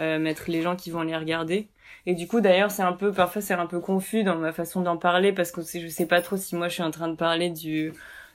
euh, 0.00 0.18
mettre 0.18 0.44
les 0.48 0.62
gens 0.62 0.76
qui 0.76 0.90
vont 0.90 1.02
les 1.02 1.16
regarder. 1.16 1.68
Et 2.06 2.14
du 2.14 2.26
coup, 2.26 2.40
d'ailleurs, 2.40 2.70
c'est 2.70 2.82
un 2.82 2.94
peu, 2.94 3.12
parfois, 3.12 3.42
c'est 3.42 3.54
un 3.54 3.66
peu 3.66 3.80
confus 3.80 4.24
dans 4.24 4.36
ma 4.36 4.52
façon 4.52 4.80
d'en 4.80 4.96
parler 4.96 5.32
parce 5.32 5.52
que 5.52 5.60
je 5.60 5.88
sais 5.88 6.06
pas 6.06 6.22
trop 6.22 6.36
si 6.36 6.56
moi 6.56 6.68
je 6.68 6.74
suis 6.74 6.82
en 6.82 6.90
train 6.90 7.08
de 7.08 7.16
parler 7.16 7.50
du 7.50 7.92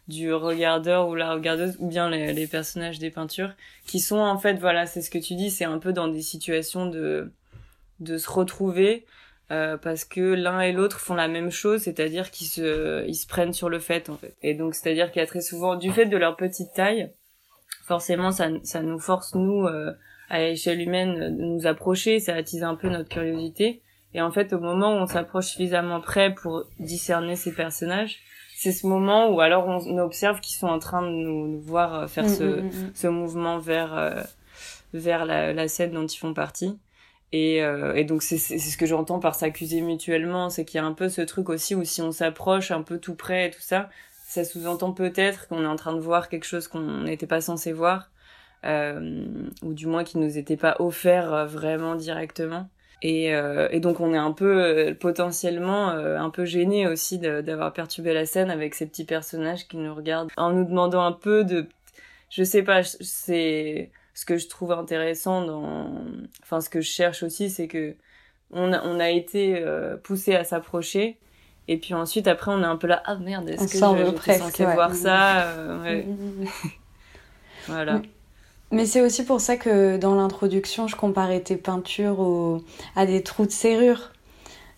du 0.07 0.31
regardeur 0.34 1.07
ou 1.07 1.16
la 1.16 1.34
regardeuse 1.34 1.78
ou 1.80 1.88
bien 1.88 2.10
les, 2.12 2.31
les, 2.31 2.48
personnages 2.48 3.00
des 3.00 3.10
peintures 3.10 3.54
qui 3.88 4.00
sont 4.00 4.19
en 4.19 4.38
fait 4.38 4.54
voilà 4.60 4.86
c'est 4.86 5.01
ce 5.01 5.10
que 5.10 5.18
tu 5.18 5.34
dis 5.34 5.50
c'est 5.50 5.66
un 5.66 5.80
peu 5.80 5.94
dans 5.94 6.08
des 6.08 6.22
situations 6.22 6.86
de 6.86 7.31
de 8.00 8.18
se 8.18 8.30
retrouver 8.30 9.06
euh, 9.52 9.78
parce 9.78 10.06
que 10.06 10.22
l'un 10.22 10.62
et 10.62 10.72
l'autre 10.72 11.00
font 11.00 11.14
la 11.14 11.28
même 11.28 11.52
chose 11.52 11.82
c'est-à-dire 11.82 12.32
qu'ils 12.32 12.48
se 12.48 13.06
ils 13.08 13.16
se 13.16 13.28
prennent 13.28 13.54
sur 13.54 13.70
le 13.70 13.80
fait 13.80 14.10
en 14.10 14.18
fait. 14.18 14.36
Et 14.42 14.54
donc 14.54 14.76
c'est-à-dire 14.76 15.12
qu'il 15.12 15.20
y 15.20 15.24
a 15.24 15.28
très 15.28 15.42
souvent 15.42 15.76
du 15.76 15.92
fait 15.92 16.06
de 16.06 16.18
leur 16.18 16.36
petite 16.36 16.74
taille 16.74 17.12
forcément 17.86 18.32
ça 18.32 18.50
ça 18.64 18.82
nous 18.82 19.00
force 19.00 19.36
nous 19.36 19.68
euh, 19.68 19.94
à 20.30 20.40
l'échelle 20.40 20.82
humaine 20.82 21.38
de 21.38 21.44
nous 21.44 21.68
approcher 21.68 22.20
ça 22.20 22.34
attise 22.36 22.64
un 22.64 22.75
peu 22.75 22.90
notre 22.90 23.10
curiosité. 23.10 23.82
Et 24.14 24.22
en 24.22 24.32
fait 24.32 24.54
au 24.54 24.60
moment 24.60 24.94
où 24.94 24.98
on 24.98 25.08
s'approche 25.08 25.48
suffisamment 25.48 26.02
près 26.02 26.34
pour 26.34 26.64
discerner 26.80 27.36
ces 27.36 27.54
personnages 27.54 28.20
c'est 28.56 28.72
ce 28.72 28.88
moment 28.88 29.30
où 29.30 29.42
alors 29.42 29.68
on 29.68 29.98
observe 29.98 30.40
qu'ils 30.40 30.56
sont 30.56 30.68
en 30.68 30.80
train 30.80 31.02
de 31.02 31.10
nous, 31.10 31.60
voir 31.60 31.94
euh, 31.94 32.08
faire 32.08 32.24
mm, 32.24 32.30
ce, 32.30 32.44
mm, 32.44 32.66
mm, 32.66 32.92
ce 32.96 33.08
mouvement 33.08 33.60
vers 33.60 33.94
euh, 33.96 34.22
vers 34.94 35.25
la, 35.25 35.52
la, 35.52 35.68
scène 35.68 35.92
dont 35.92 36.08
ils 36.08 36.18
font 36.18 36.34
partie. 36.34 36.80
Et, 37.32 37.63
euh, 37.63 37.94
et 37.96 38.03
donc 38.05 38.24
c'est 38.24 38.38
ce 38.38 38.77
que 38.77 38.86
j'entends 38.86 39.20
par 39.20 39.36
s'accuser 39.36 39.82
mutuellement, 39.82 40.50
c'est 40.50 40.63
qu'il 40.63 40.79
y 40.79 40.82
a 40.82 40.86
un 40.86 40.94
peu 40.94 41.10
ce 41.10 41.22
truc 41.22 41.50
aussi 41.50 41.75
où 41.75 41.84
si 41.84 42.01
on 42.01 42.12
s'approche 42.12 42.72
un 42.72 42.82
peu 42.82 42.98
tout 42.98 43.15
près 43.15 43.48
et 43.48 43.51
tout 43.51 43.62
ça, 43.62 43.89
ça 44.25 44.44
sous-entend 44.44 44.91
peut-être 44.94 45.48
qu'on 45.48 45.63
est 45.63 45.67
en 45.67 45.75
train 45.75 45.94
de 45.94 46.00
voir 46.00 46.29
quelque 46.29 46.46
chose 46.46 46.67
qu'on 46.67 47.01
n'était 47.03 47.27
pas 47.27 47.41
censé 47.41 47.74
voir, 47.74 48.10
euh, 48.65 49.25
ou 49.63 49.74
du 49.74 49.88
moins 49.88 50.03
qui 50.03 50.17
nous 50.17 50.38
était 50.38 50.58
pas 50.58 50.75
offert 50.79 51.46
vraiment 51.48 51.96
directement. 51.96 52.70
Et, 53.01 53.34
euh, 53.36 53.67
et, 53.72 53.79
donc 53.79 54.00
on 54.00 54.13
est 54.13 54.17
un 54.17 54.32
peu 54.32 54.63
euh, 54.63 54.94
potentiellement 54.96 55.91
euh, 55.91 56.17
un 56.17 56.29
peu 56.29 56.46
gêné 56.46 56.88
aussi 56.88 57.20
d'avoir 57.20 57.74
perturbé 57.74 58.13
la 58.13 58.25
scène 58.25 58.50
avec 58.50 58.74
ces 58.74 58.88
petits 58.88 59.05
personnages 59.05 59.67
qui 59.67 59.77
nous 59.77 59.94
regardent 59.94 60.32
en 60.38 60.51
nous 60.51 60.63
demandant 60.63 61.03
un 61.03 61.12
peu 61.12 61.44
de, 61.44 61.67
je 62.29 62.44
sais 62.44 62.63
pas, 62.63 62.84
c'est 62.84 63.91
ce 64.15 64.25
que 64.25 64.38
je 64.38 64.48
trouve 64.48 64.72
intéressant 64.72 65.45
dans, 65.45 65.93
enfin 66.41 66.62
ce 66.62 66.69
que 66.69 66.81
je 66.81 66.89
cherche 66.89 67.22
aussi, 67.22 67.51
c'est 67.51 67.67
que 67.67 67.95
on 68.51 68.74
a, 68.74 68.81
on 68.84 69.00
a 69.00 69.10
été 69.10 69.57
euh, 69.57 69.98
poussé 69.98 70.34
à 70.34 70.43
s'approcher. 70.43 71.17
Et 71.67 71.77
puis 71.77 71.93
ensuite, 71.93 72.27
après, 72.27 72.51
on 72.51 72.62
est 72.62 72.65
un 72.65 72.77
peu 72.77 72.88
là, 72.88 73.03
ah 73.05 73.15
merde, 73.15 73.50
est-ce 73.50 73.63
que 73.63 73.72
je, 73.74 74.22
suis 74.22 74.39
censée 74.39 74.65
voir 74.65 74.93
ça 74.93 75.53
ouais. 75.84 76.07
Voilà. 77.67 78.01
Mais 78.72 78.86
c'est 78.86 79.01
aussi 79.01 79.25
pour 79.25 79.41
ça 79.41 79.57
que 79.57 79.98
dans 79.98 80.15
l'introduction, 80.15 80.88
je 80.88 80.95
comparais 80.95 81.41
tes 81.41 81.57
peintures 81.57 82.19
au... 82.19 82.63
à 82.95 83.05
des 83.05 83.24
trous 83.24 83.45
de 83.45 83.51
serrure. 83.51 84.12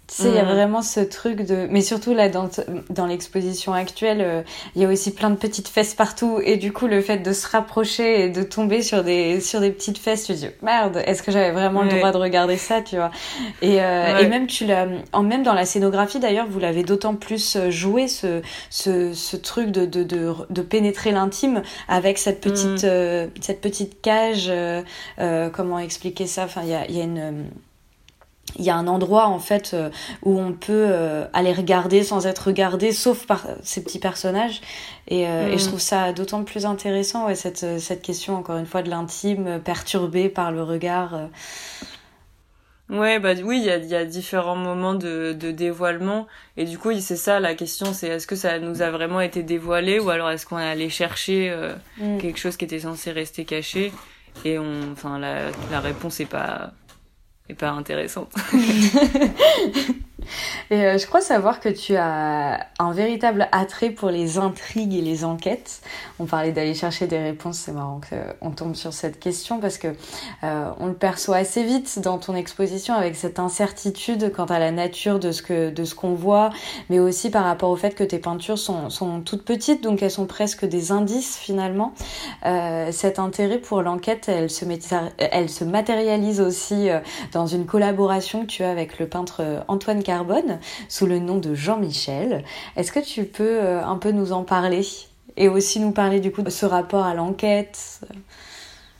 Tu 0.08 0.22
sais, 0.22 0.30
il 0.30 0.36
y 0.36 0.40
a 0.40 0.46
mm. 0.46 0.54
vraiment 0.54 0.82
ce 0.82 1.02
truc 1.02 1.42
de... 1.42 1.68
Mais 1.70 1.82
surtout 1.82 2.14
là, 2.14 2.30
dans, 2.30 2.50
dans 2.90 3.06
l'exposition 3.06 3.74
actuelle, 3.74 4.22
euh, 4.22 4.42
il 4.74 4.82
y 4.82 4.86
a 4.86 4.88
aussi 4.88 5.14
plein 5.14 5.30
de 5.30 5.36
petites 5.36 5.68
fesses 5.68 5.94
partout. 5.96 6.40
Et 6.46 6.56
du 6.56 6.72
coup, 6.72 6.88
le 6.88 7.02
fait 7.02 7.18
de 7.18 7.34
se 7.34 7.46
rapprocher 7.46 8.24
et 8.24 8.30
de 8.30 8.42
tomber 8.42 8.82
sur 8.82 9.04
des, 9.04 9.42
sur 9.42 9.60
des 9.60 9.70
petites 9.70 9.98
fesses, 9.98 10.24
tu 10.24 10.34
te 10.34 10.38
dis, 10.38 10.48
merde, 10.62 11.04
est-ce 11.06 11.22
que 11.22 11.32
j'avais 11.34 11.52
vraiment 11.52 11.84
le 11.84 11.90
droit 11.90 12.12
de 12.14 12.18
regarder 12.18 12.56
ça, 12.56 12.82
tu 12.82 12.96
vois? 12.96 13.12
Et, 13.62 13.82
euh, 13.82 14.20
et 14.20 14.28
même, 14.28 14.48
tu 14.48 14.66
l'as... 14.66 14.88
En, 15.12 15.24
même 15.24 15.44
dans 15.44 15.54
la 15.54 15.66
scénographie, 15.66 16.20
d'ailleurs, 16.20 16.48
vous 16.50 16.60
l'avez 16.60 16.84
d'autant 16.84 17.16
plus 17.16 17.58
euh, 17.58 17.70
joué, 17.70 18.08
ce, 18.08 18.42
ce, 18.70 19.14
ce 19.14 19.36
truc 19.36 19.72
de, 19.72 19.86
de, 19.86 20.04
de, 20.04 20.34
de 20.50 20.62
pénétrer 20.62 21.12
l'intime 21.12 21.64
avec 21.90 22.18
cette 22.18 22.40
petite, 22.40 22.86
mm. 22.86 23.30
cette 23.42 23.60
petite 23.60 24.02
cage. 24.02 24.50
comment 25.52 25.80
expliquer 25.80 26.28
ça? 26.28 26.46
Enfin, 26.46 26.62
il 26.64 26.70
y 26.70 26.76
a, 26.76 26.90
y 26.90 27.02
a 27.02 27.04
une 27.04 27.48
il 28.56 28.66
y 28.66 28.70
a 28.70 28.76
un 28.76 28.88
endroit 28.88 29.28
en 29.28 29.40
fait 29.40 29.72
euh, 29.74 29.90
où 30.24 30.40
on 30.40 30.54
peut 30.54 30.88
euh, 30.90 31.26
aller 31.34 31.54
regarder 31.54 32.04
sans 32.04 32.26
être 32.26 32.48
regardé 32.48 32.92
sauf 32.92 33.26
par 33.26 33.46
ces 33.62 33.84
petits 33.84 34.00
personnages 34.00 34.62
et, 35.08 35.28
euh, 35.28 35.50
et 35.50 35.58
je 35.58 35.66
mm. 35.66 35.68
trouve 35.68 35.80
ça 35.80 36.14
d'autant 36.14 36.44
plus 36.44 36.66
intéressant 36.66 37.28
ouais, 37.28 37.36
cette, 37.36 37.80
cette 37.80 38.02
question 38.02 38.36
encore 38.36 38.58
une 38.58 38.66
fois 38.66 38.82
de 38.82 38.90
l'intime 38.90 39.60
perturbé 39.64 40.30
par 40.30 40.52
le 40.52 40.64
regard 40.64 41.30
Ouais, 42.90 43.20
bah 43.20 43.34
oui, 43.44 43.58
il 43.60 43.66
y 43.66 43.70
a, 43.70 43.76
y 43.80 43.96
a, 43.96 44.06
différents 44.06 44.56
moments 44.56 44.94
de, 44.94 45.36
de 45.38 45.52
dévoilement. 45.52 46.26
Et 46.56 46.64
du 46.64 46.78
coup, 46.78 46.98
c'est 47.02 47.18
ça 47.18 47.42
la 47.42 47.54
question, 47.54 47.92
c'est 47.92 48.08
est-ce 48.08 48.26
que 48.26 48.38
ça 48.38 48.60
nous 48.60 48.82
a 48.82 48.92
vraiment 48.92 49.20
été 49.20 49.44
dévoilé 49.44 50.00
ou 50.00 50.10
alors 50.10 50.30
est-ce 50.30 50.46
qu'on 50.46 50.58
est 50.58 50.70
allé 50.70 50.88
chercher 50.90 51.54
mm. 51.98 52.20
quelque 52.20 52.40
chose 52.40 52.56
qui 52.56 52.64
était 52.64 52.80
censé 52.80 53.12
rester 53.12 53.44
caché? 53.44 53.92
Et 54.46 54.58
on, 54.58 54.94
enfin, 54.94 55.20
la, 55.20 55.52
la 55.70 55.82
réponse 55.82 56.22
est 56.22 56.28
pas 56.28 56.72
et 57.50 57.54
pas 57.54 57.70
intéressante. 57.70 58.34
Et 60.70 60.86
euh, 60.86 60.98
je 60.98 61.06
crois 61.06 61.22
savoir 61.22 61.60
que 61.60 61.70
tu 61.70 61.96
as 61.96 62.68
un 62.80 62.92
véritable 62.92 63.48
attrait 63.52 63.90
pour 63.90 64.10
les 64.10 64.38
intrigues 64.38 64.94
et 64.94 65.02
les 65.02 65.24
enquêtes. 65.24 65.82
On 66.20 66.26
parlait 66.26 66.52
d'aller 66.52 66.74
chercher 66.74 67.08
des 67.08 67.20
réponses, 67.20 67.58
c'est 67.58 67.72
marrant 67.72 68.02
qu'on 68.10 68.52
tombe 68.52 68.76
sur 68.76 68.94
cette 68.94 69.20
question 69.20 69.60
parce 69.60 69.78
que 69.78 69.90
euh, 70.44 70.70
on 70.80 70.88
le 70.88 70.94
perçoit 70.94 71.38
assez 71.38 71.64
vite 71.64 72.00
dans 72.00 72.18
ton 72.18 72.36
exposition 72.36 72.96
avec 72.96 73.16
cette 73.16 73.40
incertitude 73.40 74.32
quant 74.36 74.46
à 74.46 74.60
la 74.60 74.72
nature 74.72 75.20
de 75.20 75.32
ce 75.32 75.42
que 75.42 75.70
de 75.70 75.84
ce 75.84 75.96
qu'on 75.96 76.14
voit, 76.14 76.50
mais 76.90 77.00
aussi 77.00 77.30
par 77.30 77.46
rapport 77.46 77.70
au 77.70 77.76
fait 77.76 77.96
que 77.96 78.04
tes 78.04 78.20
peintures 78.20 78.60
sont, 78.60 78.90
sont 78.90 79.22
toutes 79.22 79.44
petites, 79.44 79.84
donc 79.84 80.02
elles 80.02 80.12
sont 80.12 80.26
presque 80.26 80.66
des 80.66 80.92
indices 80.92 81.38
finalement. 81.38 81.94
Euh, 82.46 82.92
cet 82.92 83.20
intérêt 83.20 83.60
pour 83.60 83.82
l'enquête, 83.82 84.28
elle 84.28 84.50
se 84.50 84.66
elle 85.18 85.50
se 85.50 85.64
matérialise 85.64 86.42
aussi 86.42 86.90
euh, 86.90 87.00
dans 87.32 87.48
une 87.48 87.66
collaboration 87.66 88.42
que 88.42 88.48
tu 88.48 88.64
as 88.64 88.70
avec 88.70 89.00
le 89.00 89.08
peintre 89.08 89.64
Antoine 89.68 90.04
Sous 90.90 91.06
le 91.06 91.20
nom 91.20 91.38
de 91.38 91.54
Jean-Michel. 91.54 92.44
Est-ce 92.76 92.92
que 92.92 93.00
tu 93.00 93.26
peux 93.26 93.44
euh, 93.44 93.84
un 93.84 93.98
peu 93.98 94.12
nous 94.12 94.32
en 94.32 94.44
parler 94.44 94.86
et 95.36 95.50
aussi 95.50 95.80
nous 95.80 95.92
parler 95.92 96.20
du 96.20 96.32
coup 96.32 96.42
de 96.42 96.50
ce 96.50 96.66
rapport 96.66 97.06
à 97.06 97.14
l'enquête? 97.14 98.02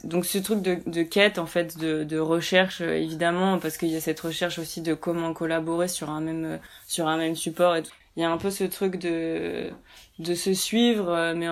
Donc 0.04 0.26
ce 0.26 0.38
truc 0.38 0.62
de, 0.62 1.04
quête 1.04 1.40
en 1.40 1.46
fait 1.46 1.78
de, 1.78 2.20
recherche 2.20 2.82
euh, 2.82 2.96
évidemment 2.96 3.58
parce 3.58 3.78
qu'il 3.78 3.90
y 3.90 3.96
a 3.96 4.02
cette 4.02 4.20
recherche 4.20 4.60
aussi 4.60 4.82
de 4.82 4.94
comment 4.94 5.34
collaborer 5.34 5.88
sur 5.88 6.10
un 6.10 6.22
même 6.22 6.46
euh, 6.46 6.58
sur 6.88 7.08
un 7.08 7.18
même 7.18 7.36
support 7.36 7.76
et 7.76 7.84
il 8.18 8.22
y 8.22 8.26
a 8.26 8.32
un 8.32 8.38
peu 8.38 8.50
ce 8.50 8.66
truc 8.66 8.98
de 8.98 9.72
de 10.20 10.34
se 10.34 10.54
suivre, 10.54 11.10
euh, 11.10 11.36
mais 11.36 11.46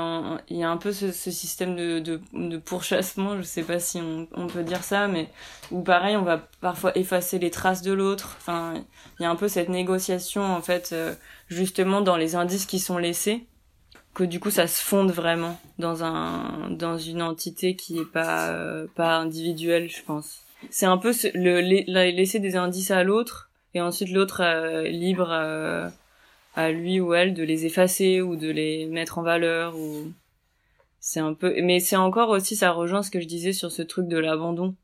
il 0.49 0.57
y 0.57 0.63
a 0.63 0.69
un 0.69 0.77
peu 0.77 0.91
ce, 0.91 1.11
système 1.11 1.75
de, 1.75 1.99
de, 1.99 2.57
pourchassement, 2.57 3.37
je 3.37 3.43
sais 3.43 3.61
pas 3.61 3.79
si 3.79 3.99
on, 4.01 4.27
on, 4.33 4.47
peut 4.47 4.63
dire 4.63 4.83
ça, 4.83 5.07
mais 5.07 5.29
où 5.69 5.83
pareil, 5.83 6.17
on 6.17 6.23
va 6.23 6.47
parfois 6.61 6.97
effacer 6.97 7.37
les 7.37 7.51
traces 7.51 7.83
de 7.83 7.93
l'autre. 7.93 8.35
Enfin, 8.39 8.73
il 9.19 9.23
y 9.23 9.25
a 9.25 9.29
un 9.29 9.35
peu 9.35 9.47
cette 9.47 9.69
négociation 9.69 10.43
en 10.43 10.61
fait, 10.61 10.89
euh, 10.93 11.13
justement 11.47 12.01
dans 12.01 12.17
les 12.17 12.35
indices 12.35 12.65
qui 12.65 12.79
sont 12.79 12.97
laissés, 12.97 13.45
que 14.15 14.23
du 14.23 14.39
coup 14.39 14.49
ça 14.49 14.65
se 14.65 14.81
fonde 14.81 15.11
vraiment 15.11 15.59
dans 15.77 16.03
un 16.03 16.71
dans 16.71 16.97
une 16.97 17.21
entité 17.21 17.75
qui 17.75 17.99
est 17.99 18.11
pas 18.11 18.49
euh, 18.49 18.87
pas 18.95 19.17
individuelle, 19.17 19.89
je 19.89 20.01
pense. 20.01 20.39
C'est 20.71 20.87
un 20.87 20.97
peu 20.97 21.13
le, 21.35 21.59
laisser 22.09 22.39
des 22.39 22.55
indices 22.55 22.89
à 22.89 23.03
l'autre 23.03 23.51
et 23.75 23.81
ensuite 23.81 24.09
l'autre 24.09 24.41
libre 24.87 25.91
à 26.55 26.71
lui 26.71 26.99
ou 26.99 27.13
elle 27.13 27.33
de 27.33 27.43
les 27.43 27.65
effacer 27.65 28.21
ou 28.21 28.35
de 28.35 28.49
les 28.49 28.85
mettre 28.87 29.17
en 29.17 29.21
valeur 29.23 29.77
ou 29.77 30.11
c'est 30.99 31.19
un 31.19 31.33
peu 31.33 31.53
mais 31.61 31.79
c'est 31.79 31.97
encore 31.97 32.29
aussi 32.29 32.55
ça 32.55 32.71
rejoint 32.71 33.03
ce 33.03 33.11
que 33.11 33.19
je 33.19 33.27
disais 33.27 33.53
sur 33.53 33.71
ce 33.71 33.81
truc 33.81 34.07
de 34.07 34.17
l'abandon 34.17 34.75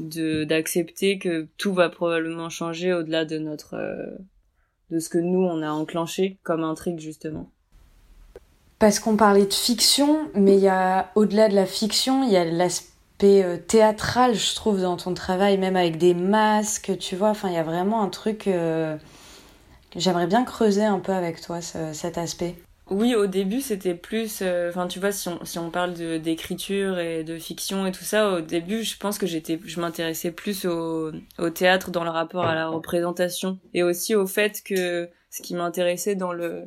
de 0.00 0.44
d'accepter 0.44 1.18
que 1.18 1.48
tout 1.56 1.72
va 1.72 1.88
probablement 1.88 2.50
changer 2.50 2.92
au-delà 2.92 3.24
de 3.24 3.38
notre 3.38 3.74
euh, 3.74 4.18
de 4.90 4.98
ce 4.98 5.08
que 5.08 5.18
nous 5.18 5.40
on 5.40 5.62
a 5.62 5.70
enclenché 5.70 6.38
comme 6.42 6.64
intrigue 6.64 6.98
justement. 6.98 7.50
Parce 8.78 9.00
qu'on 9.00 9.16
parlait 9.16 9.46
de 9.46 9.54
fiction 9.54 10.28
mais 10.34 10.54
il 10.54 10.60
y 10.60 10.68
a 10.68 11.10
au-delà 11.14 11.48
de 11.48 11.54
la 11.54 11.66
fiction 11.66 12.24
il 12.24 12.32
y 12.32 12.36
a 12.36 12.44
l'aspect 12.44 13.42
euh, 13.42 13.56
théâtral 13.56 14.34
je 14.34 14.54
trouve 14.54 14.80
dans 14.80 14.96
ton 14.96 15.14
travail 15.14 15.58
même 15.58 15.76
avec 15.76 15.98
des 15.98 16.14
masques 16.14 16.96
tu 16.98 17.16
vois. 17.16 17.30
Enfin 17.30 17.48
il 17.48 17.54
y 17.54 17.58
a 17.58 17.64
vraiment 17.64 18.02
un 18.02 18.08
truc 18.08 18.46
euh, 18.48 18.96
J'aimerais 19.96 20.26
bien 20.26 20.44
creuser 20.44 20.84
un 20.84 20.98
peu 20.98 21.12
avec 21.12 21.40
toi 21.40 21.60
cet 21.60 22.18
aspect. 22.18 22.54
Oui, 22.90 23.14
au 23.14 23.26
début, 23.26 23.60
c'était 23.60 23.94
plus, 23.94 24.38
euh, 24.40 24.70
enfin, 24.70 24.86
tu 24.86 24.98
vois, 24.98 25.12
si 25.12 25.28
on, 25.28 25.44
si 25.44 25.58
on 25.58 25.70
parle 25.70 25.92
d'écriture 26.20 26.98
et 26.98 27.22
de 27.22 27.38
fiction 27.38 27.86
et 27.86 27.92
tout 27.92 28.04
ça, 28.04 28.32
au 28.32 28.40
début, 28.40 28.82
je 28.82 28.96
pense 28.96 29.18
que 29.18 29.26
j'étais, 29.26 29.60
je 29.62 29.78
m'intéressais 29.78 30.30
plus 30.30 30.64
au, 30.64 31.12
au 31.38 31.50
théâtre 31.50 31.90
dans 31.90 32.02
le 32.02 32.08
rapport 32.08 32.46
à 32.46 32.54
la 32.54 32.68
représentation 32.68 33.58
et 33.74 33.82
aussi 33.82 34.14
au 34.14 34.26
fait 34.26 34.62
que 34.64 35.10
ce 35.30 35.42
qui 35.42 35.54
m'intéressait 35.54 36.14
dans 36.14 36.32
le, 36.32 36.64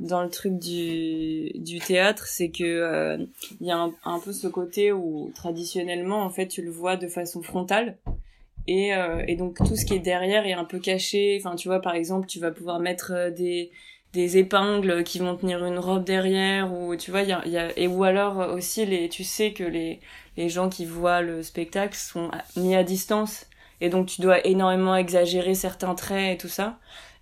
dans 0.00 0.22
le 0.22 0.30
truc 0.30 0.58
du, 0.58 1.52
du 1.54 1.78
théâtre, 1.78 2.26
c'est 2.26 2.50
que 2.50 2.64
euh, 2.64 3.18
il 3.60 3.66
y 3.68 3.70
a 3.70 3.78
un, 3.78 3.92
un, 4.04 4.18
peu 4.18 4.32
ce 4.32 4.48
côté 4.48 4.90
où 4.90 5.30
traditionnellement, 5.36 6.24
en 6.24 6.30
fait, 6.30 6.48
tu 6.48 6.62
le 6.62 6.70
vois 6.70 6.96
de 6.96 7.06
façon 7.06 7.42
frontale 7.42 7.96
et, 8.66 8.94
euh, 8.94 9.22
et 9.26 9.36
donc 9.36 9.56
tout 9.56 9.76
ce 9.76 9.84
qui 9.84 9.94
est 9.94 10.00
derrière 10.00 10.46
est 10.46 10.52
un 10.52 10.64
peu 10.64 10.78
caché. 10.78 11.40
Enfin, 11.40 11.56
tu 11.56 11.68
vois, 11.68 11.80
par 11.80 11.94
exemple, 11.94 12.26
tu 12.26 12.38
vas 12.40 12.50
pouvoir 12.50 12.80
mettre 12.80 13.12
euh, 13.14 13.30
des 13.30 13.70
des 14.12 14.38
épingles 14.38 15.04
qui 15.04 15.20
vont 15.20 15.36
tenir 15.36 15.64
une 15.64 15.78
robe 15.78 16.02
derrière 16.02 16.72
ou 16.72 16.96
tu 16.96 17.12
vois 17.12 17.22
il 17.22 17.28
y 17.28 17.32
a, 17.32 17.46
y 17.46 17.56
a, 17.56 17.68
et 17.78 17.86
ou 17.86 18.02
alors 18.02 18.38
aussi 18.52 18.84
les 18.84 19.08
tu 19.08 19.22
sais 19.22 19.52
que 19.52 19.62
les 19.62 20.00
les 20.36 20.48
gens 20.48 20.68
qui 20.68 20.84
voient 20.84 21.20
le 21.20 21.44
spectacle 21.44 21.94
sont 21.96 22.30
mis 22.56 22.74
à 22.74 22.82
distance. 22.82 23.46
Et 23.80 23.88
donc 23.88 24.06
tu 24.06 24.20
dois 24.20 24.44
énormément 24.46 24.96
exagérer 24.96 25.54
certains 25.54 25.94
traits 25.94 26.34
et 26.34 26.38
tout 26.38 26.48
ça. 26.48 26.78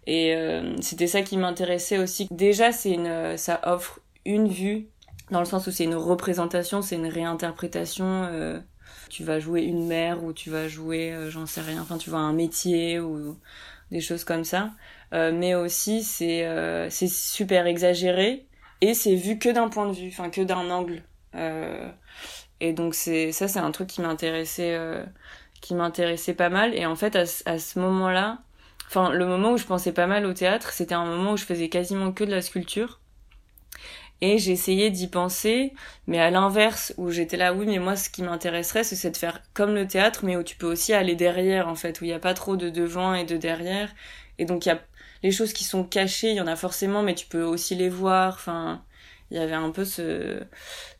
Et 0.06 0.34
euh, 0.34 0.74
c'était 0.80 1.06
ça 1.06 1.20
qui 1.22 1.36
m'intéressait 1.36 1.98
aussi. 1.98 2.26
Déjà 2.30 2.72
c'est 2.72 2.92
une 2.92 3.36
ça 3.36 3.60
offre 3.64 4.00
une 4.24 4.48
vue 4.48 4.88
dans 5.30 5.40
le 5.40 5.46
sens 5.46 5.66
où 5.66 5.70
c'est 5.70 5.84
une 5.84 5.94
représentation 5.94 6.80
c'est 6.80 6.96
une 6.96 7.06
réinterprétation 7.06 8.06
euh, 8.32 8.60
tu 9.08 9.24
vas 9.24 9.40
jouer 9.40 9.62
une 9.62 9.86
mère 9.86 10.24
ou 10.24 10.32
tu 10.32 10.50
vas 10.50 10.68
jouer, 10.68 11.12
euh, 11.12 11.30
j'en 11.30 11.46
sais 11.46 11.60
rien, 11.60 11.82
enfin 11.82 11.98
tu 11.98 12.10
vois 12.10 12.20
un 12.20 12.32
métier 12.32 13.00
ou 13.00 13.36
des 13.90 14.00
choses 14.00 14.24
comme 14.24 14.44
ça. 14.44 14.70
Euh, 15.14 15.32
mais 15.32 15.54
aussi 15.54 16.02
c'est 16.02 16.44
euh, 16.46 16.90
c'est 16.90 17.08
super 17.08 17.66
exagéré 17.66 18.46
et 18.80 18.94
c'est 18.94 19.14
vu 19.14 19.38
que 19.38 19.48
d'un 19.48 19.68
point 19.68 19.86
de 19.88 19.94
vue, 19.94 20.08
enfin 20.08 20.30
que 20.30 20.42
d'un 20.42 20.70
angle. 20.70 21.02
et 22.60 22.72
donc 22.72 22.94
c'est 22.94 23.32
ça 23.32 23.48
c'est 23.48 23.58
un 23.60 23.70
truc 23.70 23.88
qui 23.88 24.00
m'intéressait 24.00 24.78
qui 25.60 25.74
m'intéressait 25.74 26.34
pas 26.34 26.48
mal 26.50 26.74
et 26.74 26.86
en 26.86 26.96
fait 26.96 27.16
à, 27.16 27.24
à 27.46 27.58
ce 27.58 27.78
moment-là 27.78 28.38
enfin 28.86 29.10
le 29.10 29.26
moment 29.26 29.52
où 29.52 29.56
je 29.58 29.64
pensais 29.64 29.92
pas 29.92 30.06
mal 30.06 30.26
au 30.26 30.32
théâtre 30.32 30.72
c'était 30.72 30.94
un 30.94 31.04
moment 31.04 31.32
où 31.32 31.36
je 31.36 31.44
faisais 31.44 31.68
quasiment 31.68 32.12
que 32.12 32.24
de 32.24 32.30
la 32.30 32.42
sculpture 32.42 33.00
et 34.20 34.34
essayé 34.34 34.90
d'y 34.90 35.06
penser, 35.08 35.72
mais 36.06 36.18
à 36.18 36.30
l'inverse, 36.30 36.92
où 36.96 37.10
j'étais 37.10 37.36
là, 37.36 37.52
oui, 37.54 37.66
mais 37.66 37.78
moi, 37.78 37.96
ce 37.96 38.10
qui 38.10 38.22
m'intéresserait, 38.22 38.84
c'est 38.84 39.10
de 39.10 39.16
faire 39.16 39.42
comme 39.54 39.74
le 39.74 39.86
théâtre, 39.86 40.24
mais 40.24 40.36
où 40.36 40.42
tu 40.42 40.56
peux 40.56 40.66
aussi 40.66 40.92
aller 40.92 41.14
derrière, 41.14 41.68
en 41.68 41.76
fait, 41.76 42.00
où 42.00 42.04
il 42.04 42.08
n'y 42.08 42.14
a 42.14 42.18
pas 42.18 42.34
trop 42.34 42.56
de 42.56 42.68
devant 42.70 43.14
et 43.14 43.24
de 43.24 43.36
derrière. 43.36 43.90
Et 44.38 44.44
donc, 44.44 44.66
il 44.66 44.70
y 44.70 44.72
a 44.72 44.80
les 45.22 45.30
choses 45.30 45.52
qui 45.52 45.64
sont 45.64 45.84
cachées, 45.84 46.30
il 46.30 46.36
y 46.36 46.40
en 46.40 46.46
a 46.46 46.56
forcément, 46.56 47.02
mais 47.02 47.14
tu 47.14 47.26
peux 47.26 47.42
aussi 47.42 47.74
les 47.74 47.88
voir. 47.88 48.34
Enfin, 48.34 48.82
il 49.30 49.36
y 49.36 49.40
avait 49.40 49.54
un 49.54 49.70
peu 49.70 49.84
ce, 49.84 50.40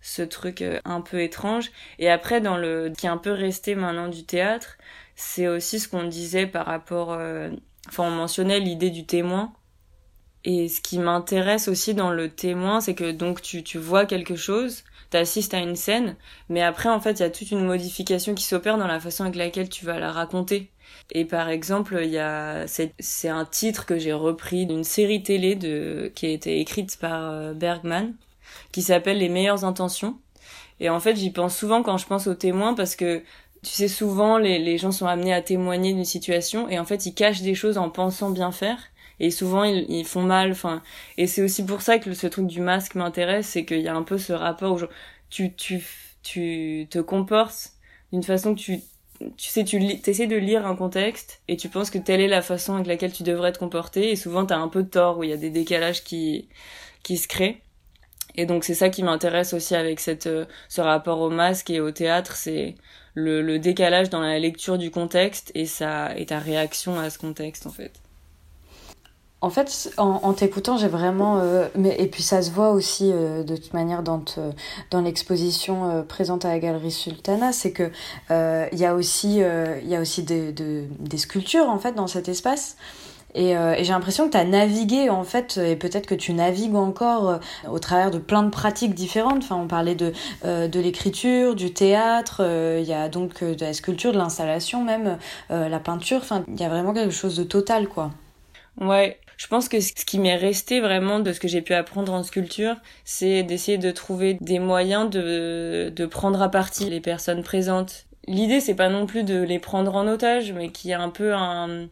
ce 0.01 0.23
truc 0.23 0.63
euh, 0.63 0.81
un 0.85 1.01
peu 1.01 1.21
étrange. 1.23 1.71
Et 1.99 2.11
après, 2.11 2.41
dans 2.41 2.57
le, 2.57 2.93
qui 2.97 3.07
est 3.07 3.11
un 3.11 3.19
peu 3.19 3.33
resté 3.33 3.75
maintenant 3.75 4.09
du 4.09 4.25
théâtre, 4.25 4.79
c'est 5.17 5.49
aussi 5.49 5.81
ce 5.81 5.89
qu'on 5.89 6.05
disait 6.05 6.47
par 6.47 6.67
rapport, 6.67 7.13
euh, 7.13 7.51
enfin, 7.89 8.05
on 8.05 8.11
mentionnait 8.11 8.61
l'idée 8.61 8.91
du 8.91 9.07
témoin 9.07 9.53
et 10.45 10.69
ce 10.69 10.81
qui 10.81 10.99
m'intéresse 10.99 11.69
aussi 11.69 11.95
dans 11.95 12.11
le 12.11 12.29
témoin, 12.31 12.81
c'est 12.81 12.95
que 12.95 13.11
donc 13.11 13.43
tu, 13.43 13.63
tu 13.63 13.79
vois 13.79 14.07
quelque 14.07 14.37
chose, 14.37 14.85
t'assistes 15.11 15.55
à 15.55 15.59
une 15.59 15.77
scène, 15.77 16.17
mais 16.49 16.63
après 16.63 16.89
en 16.89 17.01
fait 17.01 17.13
il 17.13 17.21
y 17.21 17.25
a 17.25 17.31
toute 17.31 17.51
une 17.51 17.65
modification 17.65 18.35
qui 18.35 18.45
s'opère 18.45 18.79
dans 18.79 18.87
la 18.87 19.01
façon 19.01 19.25
avec 19.25 19.37
laquelle 19.37 19.69
tu 19.69 19.85
vas 19.85 19.99
la 19.99 20.13
raconter. 20.13 20.71
Et 21.13 21.25
par 21.25 21.49
exemple, 21.49 21.99
il 22.03 22.11
y 22.11 22.19
a 22.19 22.67
c'est 22.67 23.29
un 23.29 23.45
titre 23.45 23.87
que 23.87 23.99
j'ai 23.99 24.13
repris 24.13 24.67
d'une 24.67 24.85
série 24.85 25.23
télé 25.23 25.55
de 25.55 26.13
qui 26.15 26.27
a 26.27 26.31
été 26.31 26.61
écrite 26.61 26.99
par 26.99 27.31
euh, 27.31 27.55
Bergman, 27.55 28.15
qui 28.73 28.83
s'appelle 28.83 29.19
Les 29.19 29.29
meilleures 29.29 29.65
intentions. 29.65 30.19
Et 30.81 30.91
en 30.91 31.01
fait, 31.01 31.17
j'y 31.17 31.31
pense 31.31 31.57
souvent 31.57 31.83
quand 31.83 31.99
je 31.99 32.07
pense 32.07 32.27
aux 32.27 32.35
témoins 32.35 32.75
parce 32.75 32.97
que 32.97 33.23
tu 33.63 33.73
sais, 33.73 33.89
souvent, 33.89 34.39
les, 34.39 34.59
les 34.59 34.79
gens 34.79 34.93
sont 34.93 35.07
amenés 35.07 35.35
à 35.35 35.43
témoigner 35.43 35.93
d'une 35.93 36.05
situation 36.05 36.69
et 36.69 36.79
en 36.79 36.85
fait, 36.85 37.07
ils 37.07 37.15
cachent 37.15 37.43
des 37.43 37.55
choses 37.55 37.79
en 37.79 37.91
pensant 37.91 38.31
bien 38.31 38.53
faire. 38.53 38.79
Et 39.21 39.31
souvent, 39.31 39.65
ils, 39.65 39.87
ils 39.89 40.05
font 40.05 40.23
mal. 40.23 40.53
Enfin, 40.53 40.83
et 41.17 41.27
c'est 41.27 41.43
aussi 41.43 41.65
pour 41.65 41.83
ça 41.83 41.99
que 41.99 42.13
ce 42.15 42.27
truc 42.27 42.47
du 42.47 42.61
masque 42.61 42.95
m'intéresse, 42.95 43.49
c'est 43.49 43.65
qu'il 43.65 43.81
y 43.81 43.89
a 43.89 43.95
un 43.95 44.03
peu 44.03 44.19
ce 44.19 44.33
rapport 44.33 44.75
où 44.75 44.87
tu, 45.31 45.55
tu, 45.55 45.85
tu 46.23 46.87
te 46.91 46.99
comportes 46.99 47.73
d'une 48.13 48.23
façon 48.23 48.55
que 48.55 48.61
tu, 48.61 48.81
tu 49.37 49.49
sais, 49.49 49.65
tu 49.65 49.79
essaies 50.07 50.27
de 50.27 50.37
lire 50.37 50.67
un 50.67 50.77
contexte 50.77 51.41
et 51.49 51.57
tu 51.57 51.69
penses 51.69 51.91
que 51.91 51.99
telle 51.99 52.21
est 52.21 52.29
la 52.29 52.43
façon 52.43 52.75
avec 52.75 52.87
laquelle 52.87 53.13
tu 53.13 53.23
devrais 53.23 53.53
te 53.53 53.59
comporter. 53.59 54.11
Et 54.11 54.17
souvent, 54.17 54.47
t'as 54.47 54.59
un 54.59 54.69
peu 54.69 54.83
de 54.83 54.89
tort 54.89 55.19
où 55.19 55.25
il 55.25 55.31
y 55.31 55.33
a 55.33 55.37
des 55.37 55.51
décalages 55.51 56.05
qui, 56.05 56.49
qui 57.03 57.17
se 57.17 57.29
créent. 57.29 57.61
Et 58.37 58.47
donc, 58.47 58.63
c'est 58.65 58.75
ça 58.75 58.89
qui 58.89 59.03
m'intéresse 59.03 59.53
aussi 59.53 59.75
avec 59.75 59.99
cette, 59.99 60.29
euh, 60.29 60.45
ce 60.69 60.81
rapport 60.81 61.21
au 61.21 61.31
masque 61.31 61.71
et 61.71 61.81
au 61.81 61.91
théâtre, 61.91 62.37
c'est 62.37 62.77
le, 63.15 63.59
décalage 63.59 64.11
dans 64.11 64.21
la 64.21 64.39
lecture 64.39 64.79
du 64.79 64.91
contexte 64.91 65.51
et, 65.55 65.67
ça, 65.67 66.17
et 66.17 66.27
ta 66.27 66.39
réaction 66.39 67.01
à 67.01 67.11
ce 67.11 67.19
contexte 67.19 67.67
en 67.67 67.71
fait. 67.71 67.93
En 69.41 69.51
fait, 69.51 69.93
en, 69.99 70.33
t'écoutant, 70.33 70.79
j'ai 70.79 70.89
vraiment, 70.89 71.39
euh, 71.39 71.69
mais 71.77 71.95
et 72.01 72.09
puis 72.09 72.25
ça 72.25 72.43
se 72.43 72.51
voit 72.51 72.71
aussi 72.71 73.13
euh, 73.13 73.45
de 73.45 73.57
toute 73.57 73.73
manière 73.73 74.03
dans 74.03 74.25
dans 74.91 75.01
l'exposition 75.01 75.89
euh, 75.89 76.03
présente 76.03 76.45
à 76.45 76.49
la 76.49 76.59
galerie 76.59 76.91
Sultana, 76.91 77.53
c'est 77.53 77.71
que 77.71 77.93
il 78.31 78.79
y 78.79 78.85
a 78.85 78.95
aussi 78.95 79.37
y 79.37 79.95
a 79.95 80.01
aussi 80.01 80.25
des, 80.25 80.53
des 80.53 81.19
sculptures 81.19 81.69
en 81.69 81.79
fait 81.79 81.93
dans 81.93 82.09
cet 82.09 82.29
espace. 82.29 82.77
Et, 83.35 83.55
j'ai 83.79 83.93
l'impression 83.93 84.27
que 84.27 84.33
tu 84.33 84.39
as 84.39 84.45
navigué, 84.45 85.11
en 85.11 85.23
fait, 85.23 85.59
et 85.59 85.77
peut-être 85.77 86.07
que 86.07 86.15
tu 86.15 86.33
navigues 86.33 86.75
encore 86.75 87.39
au 87.71 87.79
travers 87.79 88.11
de 88.11 88.19
plein 88.19 88.43
de 88.43 88.49
pratiques 88.49 88.95
différentes. 88.95 89.45
Enfin, 89.45 89.57
on 89.57 89.69
parlait 89.69 89.95
de, 89.95 90.13
de 90.45 90.81
l'écriture, 90.81 91.55
du 91.55 91.73
théâtre, 91.73 92.41
il 92.79 92.89
y 92.89 92.95
a 92.95 93.09
donc 93.09 93.45
de 93.45 93.65
la 93.65 93.75
sculpture, 93.75 94.13
de 94.13 94.19
l'installation 94.19 94.83
même, 94.83 95.19
la 95.51 95.79
peinture. 95.79 96.19
Enfin, 96.23 96.43
il 96.49 96.59
y 96.59 96.65
a 96.65 96.69
vraiment 96.69 96.95
quelque 96.95 97.15
chose 97.15 97.37
de 97.37 97.45
total, 97.45 97.87
quoi. 97.87 98.11
Ouais, 98.81 99.19
je 99.39 99.47
pense 99.47 99.69
que 99.69 99.81
ce 99.81 99.93
qui 99.93 100.19
m'est 100.19 100.37
resté 100.37 100.81
vraiment 100.81 101.21
de 101.21 101.33
ce 101.33 101.39
que 101.39 101.49
j'ai 101.49 101.63
pu 101.63 101.73
apprendre 101.73 102.13
en 102.13 102.25
sculpture, 102.25 102.77
c'est 103.05 103.45
d'essayer 103.45 103.79
de 103.79 103.91
trouver 103.93 104.35
des 104.41 104.59
moyens 104.59 105.09
de, 105.09 105.91
de 105.95 106.07
prendre 106.07 106.43
à 106.43 106.51
partie 106.51 106.91
les 106.91 107.01
personnes 107.01 107.45
présentes. 107.45 108.07
L'idée, 108.27 108.61
c'est 108.61 108.75
pas 108.75 108.89
non 108.89 109.07
plus 109.07 109.23
de 109.23 109.41
les 109.41 109.61
prendre 109.61 109.95
en 109.95 110.09
otage, 110.09 110.53
mais 110.53 110.71
qu'il 110.71 110.91
y 110.91 110.93
a 110.93 111.01
un 111.01 111.09
peu 111.09 111.35
un, 111.35 111.89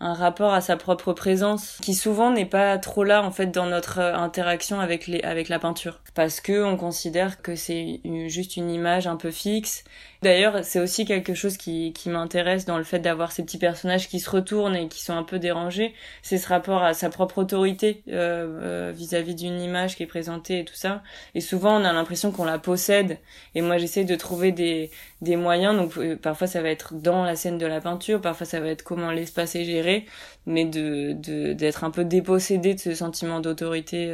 un 0.00 0.14
rapport 0.14 0.52
à 0.52 0.60
sa 0.60 0.76
propre 0.76 1.12
présence 1.12 1.78
qui 1.82 1.94
souvent 1.94 2.30
n'est 2.30 2.46
pas 2.46 2.76
trop 2.78 3.04
là 3.04 3.22
en 3.22 3.30
fait 3.30 3.46
dans 3.46 3.66
notre 3.66 3.98
euh, 3.98 4.14
interaction 4.14 4.78
avec 4.78 5.06
les 5.06 5.20
avec 5.22 5.48
la 5.48 5.58
peinture 5.58 6.00
parce 6.14 6.40
que 6.40 6.64
on 6.64 6.76
considère 6.76 7.40
que 7.40 7.56
c'est 7.56 8.00
juste 8.26 8.56
une 8.56 8.70
image 8.70 9.06
un 9.06 9.16
peu 9.16 9.30
fixe 9.30 9.84
D'ailleurs, 10.26 10.64
c'est 10.64 10.80
aussi 10.80 11.04
quelque 11.04 11.34
chose 11.34 11.56
qui, 11.56 11.94
m'intéresse 12.06 12.64
dans 12.64 12.78
le 12.78 12.82
fait 12.82 12.98
d'avoir 12.98 13.30
ces 13.30 13.44
petits 13.44 13.58
personnages 13.58 14.08
qui 14.08 14.18
se 14.18 14.28
retournent 14.28 14.74
et 14.74 14.88
qui 14.88 15.00
sont 15.00 15.12
un 15.12 15.22
peu 15.22 15.38
dérangés. 15.38 15.94
C'est 16.20 16.36
ce 16.36 16.48
rapport 16.48 16.82
à 16.82 16.94
sa 16.94 17.10
propre 17.10 17.38
autorité 17.38 18.02
euh, 18.08 18.58
euh, 18.60 18.92
vis-à-vis 18.92 19.36
d'une 19.36 19.60
image 19.60 19.94
qui 19.94 20.02
est 20.02 20.08
présentée 20.08 20.58
et 20.58 20.64
tout 20.64 20.74
ça. 20.74 21.04
Et 21.36 21.40
souvent, 21.40 21.80
on 21.80 21.84
a 21.84 21.92
l'impression 21.92 22.32
qu'on 22.32 22.44
la 22.44 22.58
possède. 22.58 23.20
Et 23.54 23.62
moi, 23.62 23.78
j'essaie 23.78 24.02
de 24.02 24.16
trouver 24.16 24.50
des, 24.50 24.90
des 25.20 25.36
moyens. 25.36 25.76
Donc, 25.76 25.96
euh, 25.96 26.16
parfois, 26.16 26.48
ça 26.48 26.60
va 26.60 26.70
être 26.70 26.94
dans 26.94 27.22
la 27.22 27.36
scène 27.36 27.58
de 27.58 27.66
la 27.66 27.80
peinture. 27.80 28.20
Parfois, 28.20 28.46
ça 28.46 28.58
va 28.58 28.66
être 28.66 28.82
comment 28.82 29.12
l'espace 29.12 29.54
est 29.54 29.64
géré. 29.64 30.06
Mais 30.44 30.64
de 30.64 31.12
d'être 31.52 31.84
un 31.84 31.92
peu 31.92 32.04
dépossédé 32.04 32.74
de 32.74 32.80
ce 32.80 32.96
sentiment 32.96 33.38
d'autorité 33.38 34.10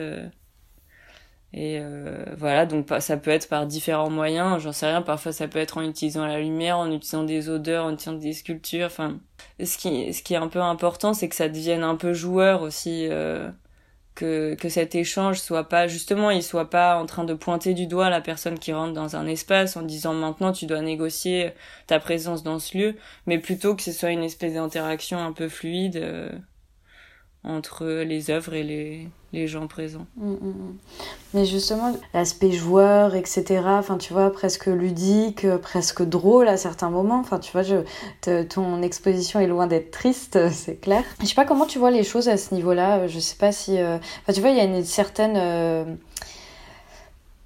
et 1.55 1.79
euh, 1.81 2.25
voilà, 2.37 2.67
donc 2.67 2.89
ça 3.01 3.17
peut 3.17 3.31
être 3.31 3.49
par 3.49 3.67
différents 3.67 4.11
moyens, 4.11 4.63
j'en 4.63 4.73
sais 4.73 4.87
rien, 4.87 5.03
parfois 5.03 5.33
ça 5.33 5.49
peut 5.49 5.59
être 5.59 5.79
en 5.79 5.83
utilisant 5.83 6.27
la 6.27 6.41
lumière, 6.41 6.79
en 6.79 6.91
utilisant 6.91 7.25
des 7.25 7.49
odeurs, 7.51 7.85
en 7.87 7.93
utilisant 7.93 8.19
des 8.19 8.33
sculptures, 8.33 8.87
enfin... 8.87 9.19
Ce 9.63 9.77
qui, 9.77 10.13
ce 10.13 10.23
qui 10.23 10.35
est 10.35 10.39
un 10.39 10.49
peu 10.49 10.61
important, 10.61 11.15
c'est 11.15 11.29
que 11.29 11.35
ça 11.35 11.49
devienne 11.49 11.83
un 11.83 11.97
peu 11.97 12.13
joueur 12.13 12.63
aussi, 12.63 13.07
euh, 13.11 13.51
que, 14.15 14.55
que 14.55 14.69
cet 14.69 14.95
échange 14.95 15.41
soit 15.41 15.69
pas, 15.69 15.87
justement, 15.89 16.31
il 16.31 16.43
soit 16.43 16.71
pas 16.71 17.01
en 17.01 17.07
train 17.07 17.25
de 17.25 17.35
pointer 17.35 17.75
du 17.75 17.87
doigt 17.87 18.11
la 18.11 18.21
personne 18.21 18.59
qui 18.59 18.73
rentre 18.73 18.93
dans 18.93 19.17
un 19.17 19.27
espace 19.27 19.77
en 19.77 19.83
disant 19.83 20.15
maintenant 20.15 20.53
tu 20.53 20.67
dois 20.67 20.81
négocier 20.81 21.53
ta 21.87 21.99
présence 22.01 22.43
dans 22.43 22.59
ce 22.59 22.77
lieu, 22.77 22.97
mais 23.27 23.39
plutôt 23.39 23.75
que 23.75 23.83
ce 23.83 23.93
soit 23.93 24.11
une 24.11 24.23
espèce 24.23 24.55
d'interaction 24.55 25.19
un 25.19 25.33
peu 25.33 25.49
fluide. 25.49 25.97
Euh, 25.97 26.31
entre 27.45 28.03
les 28.03 28.31
œuvres 28.31 28.55
et 28.55 28.63
les, 28.63 29.09
les 29.33 29.49
gens 29.49 29.67
présents. 29.67 30.07
Mm, 30.17 30.31
mm, 30.31 30.49
mm. 30.49 30.77
Mais 31.35 31.45
justement, 31.45 31.97
l'aspect 32.15 32.53
joueur, 32.53 33.15
etc., 33.15 33.63
enfin, 33.67 33.99
tu 33.99 34.13
vois, 34.13 34.31
presque 34.33 34.67
ludique, 34.67 35.47
presque 35.59 36.03
drôle 36.03 36.49
à 36.49 36.57
certains 36.57 36.91
moments. 36.91 37.19
Enfin, 37.19 37.39
tu 37.39 37.51
vois, 37.53 37.63
je, 37.63 37.77
ton 38.43 38.83
exposition 38.83 39.41
est 39.41 39.47
loin 39.47 39.67
d'être 39.67 39.91
triste, 39.91 40.39
c'est 40.51 40.77
clair. 40.77 41.03
Je 41.21 41.27
sais 41.27 41.35
pas 41.35 41.45
comment 41.45 41.67
tu 41.67 41.79
vois 41.79 41.91
les 41.91 42.05
choses 42.05 42.29
à 42.29 42.37
ce 42.37 42.55
niveau-là. 42.55 43.09
Je 43.09 43.19
sais 43.19 43.37
pas 43.37 43.53
si. 43.53 43.79
Euh, 43.79 43.97
enfin, 43.97 44.33
tu 44.33 44.41
vois, 44.41 44.51
il 44.51 44.57
y 44.57 44.61
a 44.61 44.65
une 44.65 44.85
certaine. 44.85 45.37
Euh, 45.37 45.85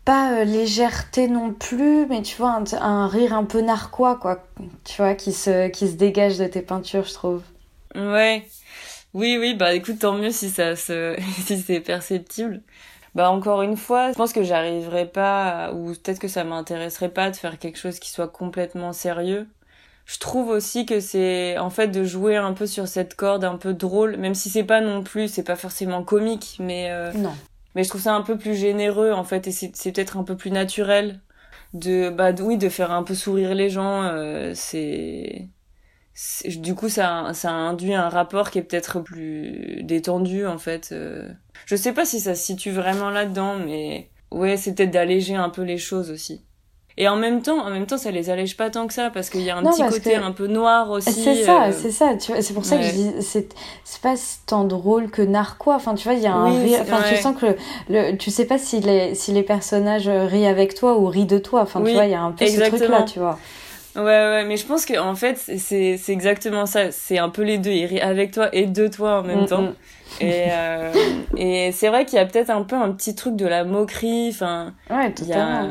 pas 0.04 0.34
euh, 0.34 0.44
légèreté 0.44 1.26
non 1.26 1.52
plus, 1.52 2.06
mais 2.06 2.22
tu 2.22 2.36
vois, 2.36 2.52
un, 2.52 2.64
un, 2.80 3.08
rire 3.08 3.32
un 3.32 3.42
peu 3.42 3.60
narquois, 3.60 4.14
quoi. 4.14 4.44
Tu 4.84 4.98
vois, 4.98 5.14
qui 5.14 5.32
se, 5.32 5.66
qui 5.66 5.88
se 5.88 5.94
dégage 5.94 6.38
de 6.38 6.46
tes 6.46 6.62
peintures, 6.62 7.04
je 7.04 7.14
trouve. 7.14 7.42
Ouais. 7.96 8.46
Oui, 9.16 9.38
oui, 9.40 9.54
bah 9.54 9.72
écoute, 9.72 10.00
tant 10.00 10.12
mieux 10.12 10.30
si 10.30 10.50
ça 10.50 10.76
se, 10.76 11.16
si 11.46 11.58
c'est 11.58 11.80
perceptible. 11.80 12.60
Bah 13.14 13.30
encore 13.30 13.62
une 13.62 13.78
fois, 13.78 14.12
je 14.12 14.14
pense 14.14 14.34
que 14.34 14.42
j'arriverai 14.42 15.06
pas, 15.06 15.72
ou 15.72 15.92
peut-être 15.92 16.18
que 16.18 16.28
ça 16.28 16.44
m'intéresserait 16.44 17.08
pas 17.08 17.30
de 17.30 17.36
faire 17.36 17.58
quelque 17.58 17.78
chose 17.78 17.98
qui 17.98 18.10
soit 18.10 18.28
complètement 18.28 18.92
sérieux. 18.92 19.48
Je 20.04 20.18
trouve 20.18 20.48
aussi 20.50 20.84
que 20.84 21.00
c'est, 21.00 21.56
en 21.56 21.70
fait, 21.70 21.88
de 21.88 22.04
jouer 22.04 22.36
un 22.36 22.52
peu 22.52 22.66
sur 22.66 22.86
cette 22.88 23.14
corde 23.14 23.44
un 23.44 23.56
peu 23.56 23.72
drôle, 23.72 24.18
même 24.18 24.34
si 24.34 24.50
c'est 24.50 24.64
pas 24.64 24.82
non 24.82 25.02
plus, 25.02 25.28
c'est 25.28 25.42
pas 25.44 25.56
forcément 25.56 26.04
comique, 26.04 26.58
mais 26.60 26.90
euh, 26.90 27.10
non. 27.14 27.34
Mais 27.74 27.84
je 27.84 27.88
trouve 27.88 28.02
ça 28.02 28.14
un 28.14 28.22
peu 28.22 28.36
plus 28.36 28.54
généreux, 28.54 29.12
en 29.12 29.24
fait, 29.24 29.46
et 29.46 29.50
c'est 29.50 29.92
peut-être 29.92 30.18
un 30.18 30.24
peu 30.24 30.36
plus 30.36 30.50
naturel 30.50 31.20
de, 31.72 32.10
bah 32.10 32.32
oui, 32.40 32.58
de 32.58 32.68
faire 32.68 32.92
un 32.92 33.02
peu 33.02 33.14
sourire 33.14 33.54
les 33.54 33.70
gens. 33.70 34.02
Euh, 34.02 34.52
c'est 34.54 35.48
du 36.46 36.74
coup 36.74 36.88
ça 36.88 37.30
ça 37.34 37.50
induit 37.50 37.94
un 37.94 38.08
rapport 38.08 38.50
qui 38.50 38.58
est 38.58 38.62
peut-être 38.62 39.00
plus 39.00 39.82
détendu 39.82 40.46
en 40.46 40.56
fait 40.56 40.88
euh. 40.92 41.28
je 41.66 41.76
sais 41.76 41.92
pas 41.92 42.06
si 42.06 42.20
ça 42.20 42.34
se 42.34 42.42
situe 42.42 42.70
vraiment 42.70 43.10
là-dedans 43.10 43.56
mais 43.56 44.08
ouais 44.30 44.56
c'est 44.56 44.74
peut-être 44.74 44.90
d'alléger 44.90 45.34
un 45.34 45.50
peu 45.50 45.62
les 45.62 45.78
choses 45.78 46.10
aussi. 46.10 46.42
Et 46.98 47.08
en 47.08 47.16
même 47.16 47.42
temps 47.42 47.58
en 47.58 47.68
même 47.68 47.84
temps 47.84 47.98
ça 47.98 48.10
les 48.10 48.30
allège 48.30 48.56
pas 48.56 48.70
tant 48.70 48.86
que 48.86 48.94
ça 48.94 49.10
parce 49.10 49.28
qu'il 49.28 49.42
y 49.42 49.50
a 49.50 49.58
un 49.58 49.62
petit 49.62 49.82
côté 49.86 50.14
un 50.14 50.32
peu 50.32 50.46
noir 50.46 50.90
aussi 50.90 51.12
c'est 51.12 51.44
ça 51.44 51.66
euh. 51.66 51.72
c'est 51.72 51.90
ça 51.90 52.14
tu 52.16 52.32
vois 52.32 52.40
c'est 52.40 52.54
pour 52.54 52.64
ça 52.64 52.78
que 52.78 52.84
je 52.84 52.92
dis 52.92 53.12
c'est 53.20 53.54
c'est 53.84 54.00
pas 54.00 54.14
tant 54.46 54.64
drôle 54.64 55.10
que 55.10 55.20
narquois. 55.20 55.74
Enfin 55.74 55.94
tu 55.94 56.04
vois 56.08 56.14
il 56.14 56.22
y 56.22 56.26
a 56.26 56.34
un 56.34 56.58
rire 56.58 56.78
enfin 56.80 57.02
tu 57.06 57.16
sens 57.16 57.36
que 57.38 57.54
le, 57.90 58.16
tu 58.16 58.30
sais 58.30 58.46
pas 58.46 58.56
si 58.56 58.80
les 58.80 59.14
si 59.14 59.32
les 59.32 59.42
personnages 59.42 60.08
rient 60.08 60.46
avec 60.46 60.74
toi 60.74 60.96
ou 60.98 61.06
rient 61.08 61.26
de 61.26 61.36
toi. 61.36 61.60
Enfin 61.60 61.82
tu 61.82 61.92
vois 61.92 62.06
il 62.06 62.12
y 62.12 62.14
a 62.14 62.22
un 62.22 62.32
peu 62.32 62.46
ce 62.46 62.60
truc 62.62 62.88
là 62.88 63.02
tu 63.02 63.18
vois 63.18 63.38
Ouais, 63.96 64.02
ouais, 64.02 64.44
mais 64.44 64.56
je 64.56 64.66
pense 64.66 64.84
que 64.84 64.98
en 64.98 65.14
fait, 65.14 65.36
c'est 65.36 65.96
c'est 65.96 66.12
exactement 66.12 66.66
ça. 66.66 66.90
C'est 66.90 67.18
un 67.18 67.30
peu 67.30 67.42
les 67.42 67.58
deux. 67.58 67.70
Il 67.70 67.86
rit 67.86 68.00
avec 68.00 68.32
toi 68.32 68.48
et 68.54 68.66
de 68.66 68.88
toi 68.88 69.20
en 69.20 69.22
même 69.22 69.42
mm, 69.42 69.46
temps. 69.46 69.62
Mm. 69.62 69.74
Et 70.20 70.44
euh, 70.50 70.92
et 71.36 71.72
c'est 71.72 71.88
vrai 71.88 72.04
qu'il 72.04 72.16
y 72.16 72.20
a 72.20 72.26
peut-être 72.26 72.50
un 72.50 72.62
peu 72.62 72.76
un 72.76 72.92
petit 72.92 73.14
truc 73.14 73.36
de 73.36 73.46
la 73.46 73.64
moquerie. 73.64 74.28
Enfin, 74.30 74.74
ouais, 74.90 75.12
totalement. 75.12 75.68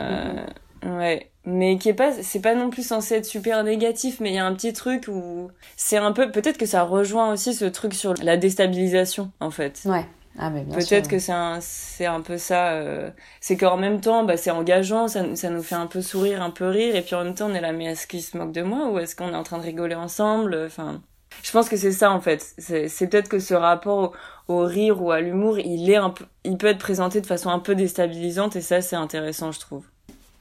ouais, 0.83 1.29
mais 1.45 1.77
qui 1.77 1.89
est 1.89 1.93
pas, 1.93 2.11
c'est 2.11 2.41
pas 2.41 2.55
non 2.55 2.69
plus 2.69 2.85
censé 2.85 3.15
être 3.15 3.25
super 3.25 3.63
négatif, 3.63 4.19
mais 4.19 4.29
il 4.29 4.35
y 4.35 4.39
a 4.39 4.45
un 4.45 4.53
petit 4.53 4.73
truc 4.73 5.05
où 5.07 5.49
c'est 5.77 5.97
un 5.97 6.11
peu, 6.11 6.31
peut-être 6.31 6.57
que 6.57 6.65
ça 6.65 6.83
rejoint 6.83 7.31
aussi 7.31 7.53
ce 7.53 7.65
truc 7.65 7.93
sur 7.93 8.15
la 8.23 8.37
déstabilisation 8.37 9.31
en 9.39 9.51
fait. 9.51 9.81
Ouais. 9.85 10.05
Ah, 10.37 10.51
Peut-être 10.51 11.07
que 11.09 11.19
c'est 11.19 11.31
un, 11.31 11.59
c'est 11.61 12.05
un 12.05 12.21
peu 12.21 12.37
ça. 12.37 12.73
Euh, 12.73 13.09
c'est 13.39 13.55
qu'en 13.55 13.77
même 13.77 14.01
temps, 14.01 14.23
bah, 14.25 14.37
c'est 14.37 14.51
engageant, 14.51 15.07
ça, 15.07 15.35
ça 15.35 15.49
nous 15.49 15.63
fait 15.63 15.75
un 15.75 15.87
peu 15.87 16.01
sourire, 16.01 16.41
un 16.41 16.49
peu 16.51 16.67
rire, 16.67 16.95
et 16.95 17.01
puis 17.01 17.15
en 17.15 17.23
même 17.23 17.35
temps, 17.35 17.49
on 17.49 17.53
est 17.53 17.61
là, 17.61 17.71
mais 17.71 17.85
est-ce 17.85 18.05
qu'il 18.07 18.21
se 18.21 18.37
moque 18.37 18.51
de 18.51 18.61
moi 18.61 18.89
ou 18.89 18.99
est-ce 18.99 19.15
qu'on 19.15 19.29
est 19.29 19.35
en 19.35 19.43
train 19.43 19.57
de 19.57 19.63
rigoler 19.63 19.95
ensemble 19.95 20.63
Enfin, 20.65 21.01
je 21.41 21.51
pense 21.51 21.69
que 21.69 21.77
c'est 21.77 21.91
ça 21.91 22.11
en 22.11 22.19
fait. 22.19 22.53
C'est 22.57 23.07
peut-être 23.07 23.29
que 23.29 23.39
ce 23.39 23.53
rapport 23.53 24.13
au, 24.47 24.53
au, 24.53 24.65
rire 24.65 25.01
ou 25.01 25.11
à 25.11 25.21
l'humour, 25.21 25.59
il 25.59 25.89
est 25.89 25.95
un 25.95 26.09
peu, 26.09 26.25
il 26.43 26.57
peut 26.57 26.67
être 26.67 26.79
présenté 26.79 27.21
de 27.21 27.27
façon 27.27 27.49
un 27.49 27.59
peu 27.59 27.75
déstabilisante, 27.75 28.55
et 28.57 28.61
ça, 28.61 28.81
c'est 28.81 28.97
intéressant, 28.97 29.51
je 29.51 29.59
trouve. 29.59 29.85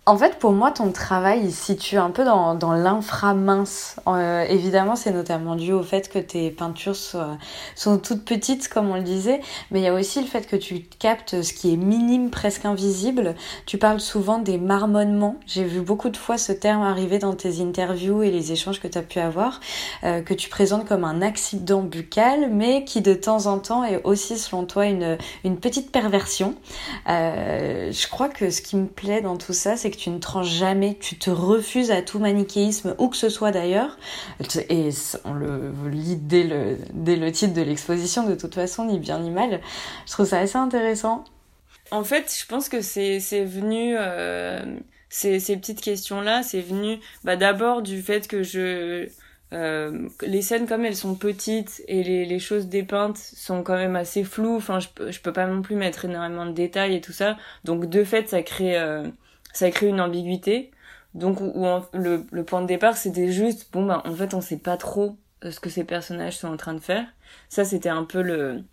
En 0.06 0.18
fait, 0.18 0.38
pour 0.38 0.52
moi, 0.52 0.70
ton 0.70 0.92
travail 0.92 1.40
il 1.44 1.50
se 1.50 1.64
situe 1.64 1.96
un 1.96 2.10
peu 2.10 2.26
dans, 2.26 2.54
dans 2.54 2.74
l'inframince. 2.74 3.96
Euh, 4.06 4.42
évidemment, 4.42 4.96
c'est 4.96 5.12
notamment 5.12 5.56
dû 5.56 5.72
au 5.72 5.82
fait 5.82 6.10
que 6.10 6.18
tes 6.18 6.50
peintures 6.50 6.94
sont 6.94 7.98
toutes 7.98 8.22
petites, 8.22 8.68
comme 8.68 8.90
on 8.90 8.96
le 8.96 9.02
disait, 9.02 9.40
mais 9.70 9.80
il 9.80 9.84
y 9.84 9.88
a 9.88 9.94
aussi 9.94 10.20
le 10.20 10.26
fait 10.26 10.46
que 10.46 10.56
tu 10.56 10.80
captes 10.98 11.40
ce 11.40 11.54
qui 11.54 11.72
est 11.72 11.78
minime, 11.78 12.28
presque 12.28 12.66
invisible. 12.66 13.34
Tu 13.64 13.78
parles 13.78 13.98
souvent 13.98 14.38
des 14.38 14.58
marmonnements. 14.58 15.36
J'ai 15.46 15.64
vu 15.64 15.80
beaucoup 15.80 16.10
de 16.10 16.18
fois 16.18 16.36
ce 16.36 16.52
terme 16.52 16.82
arriver 16.82 17.18
dans 17.18 17.32
tes 17.32 17.62
interviews 17.62 18.22
et 18.22 18.30
les 18.30 18.52
échanges 18.52 18.80
que 18.80 18.88
tu 18.88 18.98
as 18.98 19.02
pu 19.02 19.20
avoir, 19.20 19.60
euh, 20.02 20.20
que 20.20 20.34
tu 20.34 20.50
présentes 20.50 20.86
comme 20.86 21.04
un 21.04 21.22
accident 21.22 21.80
buccal, 21.80 22.50
mais 22.50 22.84
qui 22.84 23.00
de 23.00 23.14
temps 23.14 23.46
en 23.46 23.58
temps 23.58 23.84
est 23.84 24.02
aussi, 24.04 24.36
selon 24.36 24.66
toi, 24.66 24.84
une, 24.84 25.16
une 25.44 25.56
petite 25.56 25.90
perversion. 25.90 26.56
Euh, 27.08 27.90
je 27.90 28.06
crois 28.08 28.28
que 28.28 28.50
ce 28.50 28.60
qui 28.60 28.76
me 28.76 28.86
plaît 28.86 29.22
dans 29.22 29.38
tout 29.38 29.54
ça, 29.54 29.78
c'est 29.78 29.93
que 29.94 30.00
tu 30.00 30.10
ne 30.10 30.18
tranches 30.18 30.52
jamais, 30.52 30.96
tu 31.00 31.16
te 31.16 31.30
refuses 31.30 31.90
à 31.90 32.02
tout 32.02 32.18
manichéisme, 32.18 32.94
où 32.98 33.08
que 33.08 33.16
ce 33.16 33.28
soit 33.28 33.50
d'ailleurs. 33.50 33.98
Et 34.68 34.90
on 35.24 35.34
le 35.34 35.72
lit 35.90 36.16
dès 36.16 36.44
le, 36.44 36.78
dès 36.92 37.16
le 37.16 37.32
titre 37.32 37.54
de 37.54 37.62
l'exposition, 37.62 38.28
de 38.28 38.34
toute 38.34 38.54
façon, 38.54 38.84
ni 38.84 38.98
bien 38.98 39.18
ni 39.20 39.30
mal. 39.30 39.60
Je 40.06 40.12
trouve 40.12 40.26
ça 40.26 40.38
assez 40.38 40.58
intéressant. 40.58 41.24
En 41.90 42.04
fait, 42.04 42.34
je 42.38 42.46
pense 42.46 42.68
que 42.68 42.80
c'est 42.80 43.18
venu... 43.44 43.94
Euh, 43.98 44.62
ces, 45.08 45.56
petites 45.56 45.80
questions-là, 45.80 46.42
c'est 46.42 46.60
venu 46.60 46.98
bah, 47.22 47.36
d'abord 47.36 47.82
du 47.82 48.02
fait 48.02 48.26
que 48.26 48.42
je 48.42 49.08
euh, 49.52 50.08
les 50.22 50.42
scènes 50.42 50.66
comme 50.66 50.84
elles 50.84 50.96
sont 50.96 51.14
petites 51.14 51.82
et 51.86 52.02
les, 52.02 52.24
les, 52.24 52.38
choses 52.40 52.66
dépeintes 52.66 53.18
sont 53.18 53.62
quand 53.62 53.76
même 53.76 53.94
assez 53.94 54.24
floues. 54.24 54.56
Enfin, 54.56 54.80
je, 54.80 54.88
je 55.10 55.20
peux 55.20 55.32
pas 55.32 55.46
non 55.46 55.62
plus 55.62 55.76
mettre 55.76 56.06
énormément 56.06 56.46
de 56.46 56.52
détails 56.52 56.96
et 56.96 57.00
tout 57.00 57.12
ça. 57.12 57.36
Donc 57.62 57.86
de 57.88 58.02
fait, 58.02 58.28
ça 58.28 58.42
crée 58.42 58.76
euh, 58.76 59.06
ça 59.54 59.70
crée 59.70 59.88
une 59.88 60.00
ambiguïté. 60.00 60.70
Donc 61.14 61.40
où, 61.40 61.64
le, 61.92 62.26
le, 62.30 62.44
point 62.44 62.60
de 62.60 62.66
départ, 62.66 62.96
c'était 62.96 63.30
juste 63.30 63.72
bon 63.72 63.86
bah 63.86 64.02
en 64.04 64.14
fait 64.14 64.34
on 64.34 64.40
sait 64.40 64.58
pas 64.58 64.76
trop 64.76 65.16
euh, 65.44 65.52
ce 65.52 65.60
que 65.60 65.70
ces 65.70 65.84
personnages 65.84 66.36
sont 66.36 66.48
en 66.48 66.56
train 66.56 66.74
de 66.74 66.80
faire. 66.80 67.06
Ça 67.48 67.64
c'était 67.64 67.88
un 67.88 68.04
peu 68.04 68.20
le 68.20 68.64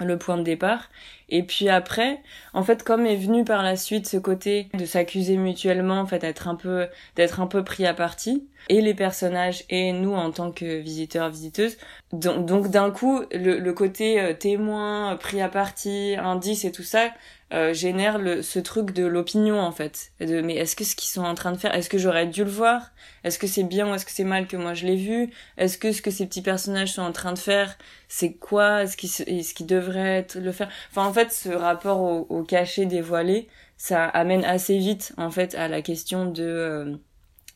le 0.00 0.18
point 0.18 0.36
de 0.36 0.42
départ. 0.42 0.90
Et 1.28 1.42
puis 1.42 1.68
après, 1.68 2.20
en 2.52 2.62
fait, 2.62 2.82
comme 2.82 3.06
est 3.06 3.16
venu 3.16 3.44
par 3.44 3.62
la 3.62 3.76
suite 3.76 4.08
ce 4.08 4.16
côté 4.16 4.68
de 4.74 4.84
s'accuser 4.84 5.36
mutuellement, 5.36 6.00
en 6.00 6.06
fait, 6.06 6.18
d'être 6.18 6.48
un 6.48 6.56
peu, 6.56 6.88
d'être 7.16 7.40
un 7.40 7.46
peu 7.46 7.62
pris 7.62 7.86
à 7.86 7.94
partie, 7.94 8.48
et 8.68 8.80
les 8.80 8.94
personnages 8.94 9.64
et 9.70 9.92
nous 9.92 10.14
en 10.14 10.30
tant 10.30 10.50
que 10.50 10.78
visiteurs, 10.80 11.30
visiteuses. 11.30 11.76
Donc, 12.12 12.46
donc 12.46 12.70
d'un 12.70 12.90
coup, 12.90 13.22
le, 13.32 13.58
le 13.58 13.72
côté 13.72 14.20
euh, 14.20 14.34
témoin, 14.34 15.16
pris 15.16 15.40
à 15.40 15.48
partie, 15.48 16.16
indice 16.18 16.64
et 16.64 16.72
tout 16.72 16.82
ça, 16.82 17.10
euh, 17.52 17.74
génère 17.74 18.18
le, 18.18 18.42
ce 18.42 18.58
truc 18.58 18.92
de 18.92 19.04
l'opinion 19.04 19.60
en 19.60 19.70
fait. 19.70 20.12
De, 20.20 20.40
mais 20.40 20.56
est-ce 20.56 20.74
que 20.74 20.84
ce 20.84 20.96
qu'ils 20.96 21.10
sont 21.10 21.22
en 21.24 21.34
train 21.34 21.52
de 21.52 21.56
faire, 21.58 21.74
est-ce 21.74 21.90
que 21.90 21.98
j'aurais 21.98 22.26
dû 22.26 22.42
le 22.44 22.50
voir? 22.50 22.92
Est-ce 23.22 23.38
que 23.38 23.46
c'est 23.46 23.64
bien 23.64 23.90
ou 23.90 23.94
est-ce 23.94 24.06
que 24.06 24.10
c'est 24.10 24.24
mal 24.24 24.46
que 24.46 24.56
moi 24.56 24.74
je 24.74 24.86
l'ai 24.86 24.96
vu? 24.96 25.30
Est-ce 25.56 25.78
que 25.78 25.92
ce 25.92 26.02
que 26.02 26.10
ces 26.10 26.26
petits 26.26 26.42
personnages 26.42 26.92
sont 26.92 27.02
en 27.02 27.12
train 27.12 27.32
de 27.32 27.38
faire, 27.38 27.76
c'est 28.08 28.32
quoi? 28.32 28.82
Est-ce 28.82 28.96
qu'ils 28.96 29.10
est 29.28 29.54
qu 29.54 29.64
devraient 29.64 30.26
le 30.34 30.52
faire? 30.52 30.68
Enfin 30.90 31.06
en 31.06 31.12
fait, 31.12 31.32
ce 31.32 31.50
rapport 31.50 32.00
au, 32.00 32.26
au, 32.28 32.42
cachet 32.42 32.86
dévoilé, 32.86 33.48
ça 33.76 34.04
amène 34.04 34.44
assez 34.44 34.78
vite 34.78 35.12
en 35.16 35.30
fait 35.30 35.54
à 35.54 35.68
la 35.68 35.82
question 35.82 36.26
de 36.26 36.44
euh, 36.44 36.96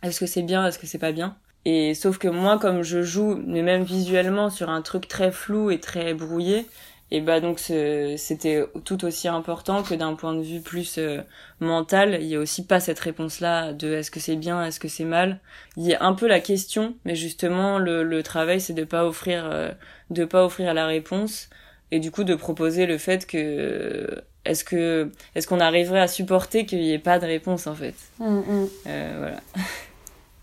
est-ce 0.03 0.21
que 0.21 0.27
c'est 0.27 0.43
bien, 0.43 0.67
est-ce 0.67 0.79
que 0.79 0.87
c'est 0.87 0.99
pas 0.99 1.13
bien? 1.13 1.37
Et 1.65 1.95
sauf 1.95 2.19
que 2.19 2.29
moi, 2.29 2.59
comme 2.59 2.83
je 2.83 3.03
joue, 3.03 3.43
mais 3.47 3.63
même 3.63 3.83
visuellement, 3.83 4.49
sur 4.49 4.71
un 4.71 4.81
truc 4.81 5.09
très 5.09 5.33
flou 5.33 5.71
et 5.71 5.81
très 5.81 6.15
brouillé, 6.15 6.67
et 7.11 7.21
bah 7.21 7.41
donc 7.41 7.59
c'était 7.59 8.65
tout 8.85 9.05
aussi 9.05 9.29
important 9.29 9.83
que 9.83 9.95
d'un 9.95 10.15
point 10.15 10.35
de 10.35 10.43
vue 10.43 10.61
plus 10.61 10.99
euh, 10.99 11.23
mental, 11.61 12.19
il 12.21 12.27
y 12.27 12.37
a 12.37 12.39
aussi 12.39 12.67
pas 12.67 12.81
cette 12.81 12.99
réponse-là 12.99 13.73
de 13.73 13.95
est-ce 13.95 14.11
que 14.11 14.21
c'est 14.21 14.37
bien, 14.37 14.63
est-ce 14.65 14.79
que 14.79 14.89
c'est 14.89 15.05
mal? 15.05 15.41
Il 15.77 15.87
y 15.87 15.95
a 15.95 16.03
un 16.03 16.13
peu 16.13 16.27
la 16.27 16.41
question, 16.41 16.97
mais 17.07 17.15
justement 17.15 17.79
le, 17.79 18.03
le 18.03 18.23
travail 18.23 18.61
c'est 18.61 18.75
de 18.75 18.85
pas 18.85 19.07
offrir 19.07 19.49
euh, 19.51 19.71
de 20.11 20.25
pas 20.27 20.45
offrir 20.45 20.75
la 20.75 20.87
réponse 20.87 21.49
et 21.91 21.99
du 21.99 22.11
coup 22.11 22.25
de 22.25 22.35
proposer 22.35 22.85
le 22.85 22.99
fait 22.99 23.27
que 23.27 24.23
est-ce 24.45 24.63
que 24.65 25.11
est-ce 25.35 25.47
qu'on 25.47 25.61
arriverait 25.61 26.01
à 26.01 26.09
supporter 26.09 26.67
qu'il 26.67 26.83
y 26.83 26.93
ait 26.93 26.99
pas 26.99 27.19
de 27.19 27.25
réponse 27.25 27.67
en 27.67 27.75
fait? 27.75 27.95
Mm, 28.19 28.39
mm. 28.39 28.69
Euh, 28.87 29.15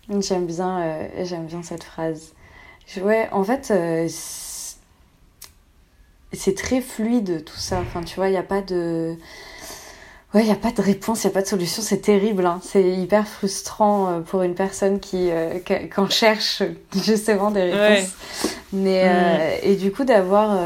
voilà. 0.10 0.19
J'aime 0.21 0.47
bien 0.47 0.82
euh, 0.82 1.25
j'aime 1.25 1.45
bien 1.45 1.62
cette 1.62 1.84
phrase. 1.84 2.34
Ouais, 3.01 3.28
en 3.32 3.43
fait 3.43 3.71
c'est 6.33 6.55
très 6.55 6.81
fluide 6.81 7.43
tout 7.45 7.57
ça. 7.57 7.79
Enfin, 7.79 8.03
tu 8.03 8.15
vois, 8.15 8.27
il 8.27 8.31
n'y 8.31 8.38
a 8.38 8.43
pas 8.43 8.61
de. 8.61 9.15
Ouais, 10.33 10.41
il 10.41 10.47
n'y 10.47 10.51
a 10.51 10.57
pas 10.57 10.71
de 10.71 10.81
réponse, 10.81 11.23
il 11.23 11.27
n'y 11.27 11.31
a 11.31 11.33
pas 11.33 11.43
de 11.43 11.47
solution, 11.47 11.81
c'est 11.81 11.99
terrible. 11.99 12.45
Hein. 12.45 12.59
C'est 12.61 12.83
hyper 12.83 13.25
frustrant 13.25 14.09
euh, 14.09 14.19
pour 14.19 14.41
une 14.41 14.53
personne 14.53 14.99
qui, 14.99 15.29
euh, 15.31 15.59
qui 15.59 16.09
cherche 16.09 16.61
justement 16.93 17.51
des 17.51 17.71
réponses. 17.71 18.11
Mais, 18.73 19.03
euh, 19.05 19.57
et 19.63 19.75
du 19.75 19.93
coup, 19.93 20.03
d'avoir 20.03 20.59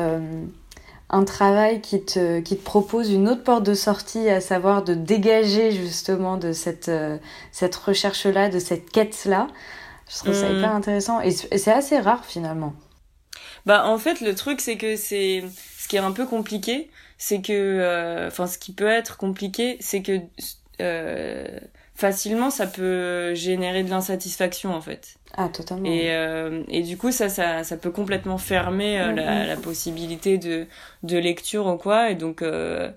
un 1.12 1.24
travail 1.24 1.82
qui 1.82 2.04
te, 2.04 2.40
qui 2.40 2.58
te 2.58 2.64
propose 2.64 3.12
une 3.12 3.28
autre 3.28 3.44
porte 3.44 3.64
de 3.64 3.76
sortie, 3.76 4.28
à 4.28 4.42
savoir 4.42 4.84
de 4.84 4.96
dégager 4.96 5.72
justement 5.72 6.38
de 6.38 6.52
cette, 6.52 6.92
cette 7.52 7.76
recherche-là, 7.76 8.50
de 8.50 8.58
cette 8.58 8.90
quête-là, 8.90 9.48
je 10.10 10.18
trouve 10.18 10.34
ça 10.34 10.50
mm. 10.50 10.58
hyper 10.58 10.74
intéressant. 10.74 11.22
Et 11.22 11.30
c'est 11.30 11.72
assez 11.72 12.00
rare 12.00 12.26
finalement. 12.26 12.74
Bah 13.66 13.86
en 13.86 13.98
fait 13.98 14.22
le 14.22 14.36
truc 14.36 14.62
c'est 14.62 14.78
que 14.78 14.96
c'est 14.96 15.44
ce 15.78 15.88
qui 15.88 15.96
est 15.96 16.00
un 16.00 16.12
peu 16.12 16.26
compliqué, 16.26 16.90
c'est 17.18 17.42
que 17.42 17.54
euh, 17.54 18.28
enfin 18.28 18.48
ce 18.48 18.58
qui 18.58 18.74
peut 18.74 18.88
être 18.88 19.18
compliqué, 19.18 19.78
c'est 19.80 20.02
que 20.02 20.20
euh, 20.82 21.60
facilement 21.96 22.50
ça 22.50 22.68
peut 22.68 23.34
générer 23.36 23.84
de 23.84 23.90
l'insatisfaction 23.90 24.74
en 24.74 24.82
fait. 24.82 25.20
Ah 25.38 25.50
totalement. 25.50 25.86
Et 25.86 26.08
euh, 26.12 26.64
et 26.70 26.82
du 26.82 26.98
coup 26.98 27.12
ça 27.12 27.30
ça 27.30 27.64
ça 27.64 27.78
peut 27.78 27.92
complètement 27.92 28.38
fermer 28.38 29.00
euh, 29.00 29.12
la, 29.12 29.46
la, 29.46 29.56
possibilité 29.58 30.38
de 30.38 30.66
de 31.04 31.18
lecture 31.18 31.68
ou 31.68 31.78
quoi 31.78 32.10
et 32.10 32.16
donc 32.16 32.42
euh, 32.42 32.90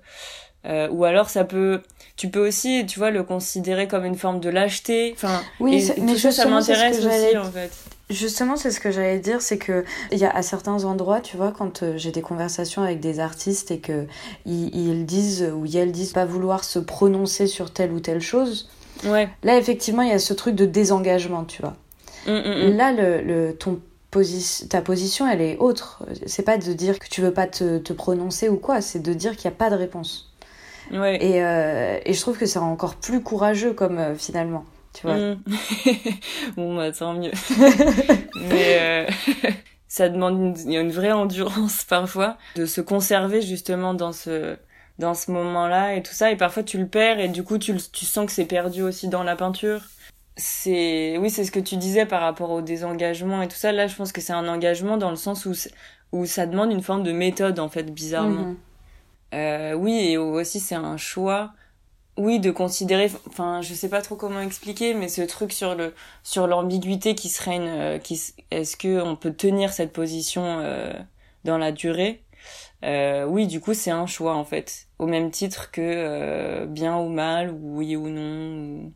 euh, 0.65 0.89
ou 0.89 1.05
alors 1.05 1.29
ça 1.29 1.45
peut 1.45 1.83
tu 2.17 2.31
peux 2.31 2.47
aussi 2.47 2.87
tu 2.87 2.99
vois 2.99 3.11
le 3.11 3.23
considérer 3.23 3.87
comme 3.87 4.05
une 4.05 4.17
forme 4.17 4.41
de 4.41 4.49
lâcheté 4.49 5.13
enfin 5.15 5.43
oui 5.61 5.91
mais 6.01 6.17
ça, 6.17 6.33
ça 6.33 6.47
m'intéresse 6.47 7.05
aussi 7.05 7.37
en 7.37 7.51
fait 7.51 7.71
Justement, 8.13 8.57
c'est 8.57 8.71
ce 8.71 8.81
que 8.81 8.91
j'allais 8.91 9.19
dire, 9.19 9.41
c'est 9.41 9.59
que 9.59 9.85
il 10.11 10.19
y 10.19 10.25
a 10.25 10.31
à 10.31 10.43
certains 10.43 10.85
endroits, 10.85 11.21
tu 11.21 11.37
vois, 11.37 11.53
quand 11.53 11.83
euh, 11.83 11.95
j'ai 11.97 12.13
des 12.13 12.21
conversations 12.21 12.83
avec 12.83 13.01
des 13.01 13.21
artistes 13.21 13.71
et 13.71 13.79
que 13.79 14.07
ils, 14.45 15.07
disent 15.07 15.51
ou 15.55 15.65
elles 15.75 15.93
disent 15.93 16.13
pas 16.13 16.25
vouloir 16.25 16.65
se 16.65 16.79
prononcer 16.79 17.47
sur 17.47 17.73
telle 17.73 17.93
ou 17.93 18.01
telle 18.01 18.21
chose. 18.21 18.69
Ouais. 19.05 19.29
Là, 19.43 19.57
effectivement, 19.57 20.03
il 20.03 20.11
y 20.11 20.13
a 20.13 20.19
ce 20.19 20.35
truc 20.35 20.55
de 20.55 20.67
désengagement, 20.67 21.45
tu 21.45 21.63
vois. 21.63 21.75
Hum, 22.27 22.35
hum, 22.35 22.63
hum. 22.63 22.77
Là, 22.77 22.93
le, 22.93 23.23
le 23.23 23.55
ton 23.55 23.81
ta 24.69 24.83
position, 24.83 25.27
elle 25.27 25.41
est 25.41 25.57
autre. 25.57 26.05
C'est 26.27 26.43
pas 26.43 26.59
de 26.59 26.73
dire 26.75 26.99
que 26.99 27.09
tu 27.09 27.23
veux 27.23 27.33
pas 27.33 27.47
te, 27.47 27.79
te 27.79 27.95
prononcer 27.95 28.51
ou 28.51 28.57
quoi, 28.57 28.83
c'est 28.83 29.01
de 29.01 29.15
dire 29.15 29.37
qu'il 29.37 29.49
n'y 29.49 29.55
a 29.55 29.57
pas 29.57 29.71
de 29.71 29.77
réponse. 29.77 30.31
Ouais. 30.93 31.25
Et, 31.25 31.43
euh, 31.43 31.99
et 32.05 32.13
je 32.13 32.21
trouve 32.21 32.37
que 32.37 32.45
c'est 32.45 32.59
encore 32.59 32.97
plus 32.97 33.23
courageux 33.23 33.73
comme 33.73 33.99
euh, 33.99 34.15
finalement 34.15 34.65
tu 34.93 35.07
vois. 35.07 35.17
Mm. 35.17 35.43
bon, 36.57 36.77
bah, 36.77 36.93
tant 36.93 37.15
mieux. 37.15 37.31
Mais 38.37 38.79
euh, 38.81 39.11
ça 39.89 40.09
demande 40.09 40.57
une, 40.65 40.73
une 40.73 40.91
vraie 40.91 41.13
endurance 41.13 41.85
parfois 41.85 42.37
de 42.57 42.67
se 42.67 42.81
conserver 42.81 43.43
justement 43.43 43.95
dans 43.95 44.13
ce 44.13 44.57
dans 44.99 45.15
ce 45.15 45.31
moment-là 45.31 45.95
et 45.95 46.03
tout 46.03 46.13
ça. 46.13 46.31
Et 46.31 46.37
parfois 46.37 46.63
tu 46.63 46.79
le 46.79 46.87
perds 46.87 47.21
et 47.21 47.29
du 47.29 47.43
coup 47.43 47.59
tu, 47.59 47.75
tu 47.93 48.05
sens 48.05 48.27
que 48.27 48.33
c'est 48.33 48.45
perdu 48.45 48.83
aussi 48.83 49.09
dans 49.09 49.23
la 49.23 49.37
peinture. 49.37 49.83
C'est 50.37 51.19
oui, 51.19 51.31
c'est 51.31 51.45
ce 51.45 51.53
que 51.53 51.61
tu 51.61 51.77
disais 51.77 52.07
par 52.07 52.23
rapport 52.23 52.51
au 52.51 52.63
désengagement 52.63 53.43
et 53.43 53.49
tout 53.49 53.57
ça. 53.57 53.73
Là, 53.73 53.87
je 53.87 53.95
pense 53.97 54.13
que 54.13 54.21
c'est 54.21 54.33
un 54.33 54.49
engagement 54.49 54.97
dans 54.97 55.11
le 55.11 55.17
sens 55.17 55.47
où 55.47 55.53
où 56.13 56.27
ça 56.27 56.47
demande 56.47 56.71
une 56.71 56.83
forme 56.83 57.03
de 57.03 57.13
méthode 57.13 57.59
en 57.59 57.69
fait, 57.69 57.85
bizarrement. 57.85 58.53
Mm-hmm. 58.53 58.57
Euh, 59.35 59.73
oui, 59.75 60.11
et 60.11 60.19
aussi 60.19 60.61
c'est 60.61 60.75
un 60.75 60.99
choix 60.99 61.53
oui 62.19 62.41
de 62.41 62.51
considérer 62.51 63.11
enfin 63.27 63.63
je 63.63 63.73
sais 63.73 63.89
pas 63.89 64.03
trop 64.03 64.17
comment 64.17 64.41
expliquer 64.41 64.93
mais 64.95 65.09
ce 65.09 65.23
truc 65.23 65.53
sur 65.53 65.75
le 65.75 65.95
sur 66.23 66.47
l'ambiguïté 66.47 67.15
qui 67.15 67.29
serait 67.31 67.57
une 67.57 67.69
euh, 67.69 67.99
qui 67.99 68.21
est-ce 68.51 68.77
que 68.77 69.01
on 69.01 69.17
peut 69.17 69.33
tenir 69.33 69.73
cette 69.73 69.93
position 69.93 70.43
euh, 70.45 70.93
dans 71.45 71.59
la 71.59 71.73
durée? 71.73 72.23
Euh, 72.85 73.25
oui 73.25 73.47
du 73.47 73.61
coup 73.61 73.75
c'est 73.75 73.91
un 73.91 74.07
choix 74.07 74.35
en 74.35 74.45
fait. 74.45 74.89
Au 74.99 75.07
même 75.07 75.31
titre 75.31 75.71
que 75.71 75.81
euh, 75.81 76.67
bien 76.67 76.99
ou 76.99 77.09
mal 77.09 77.51
ou 77.51 77.79
oui 77.79 77.97
ou 77.97 78.09
non 78.09 78.93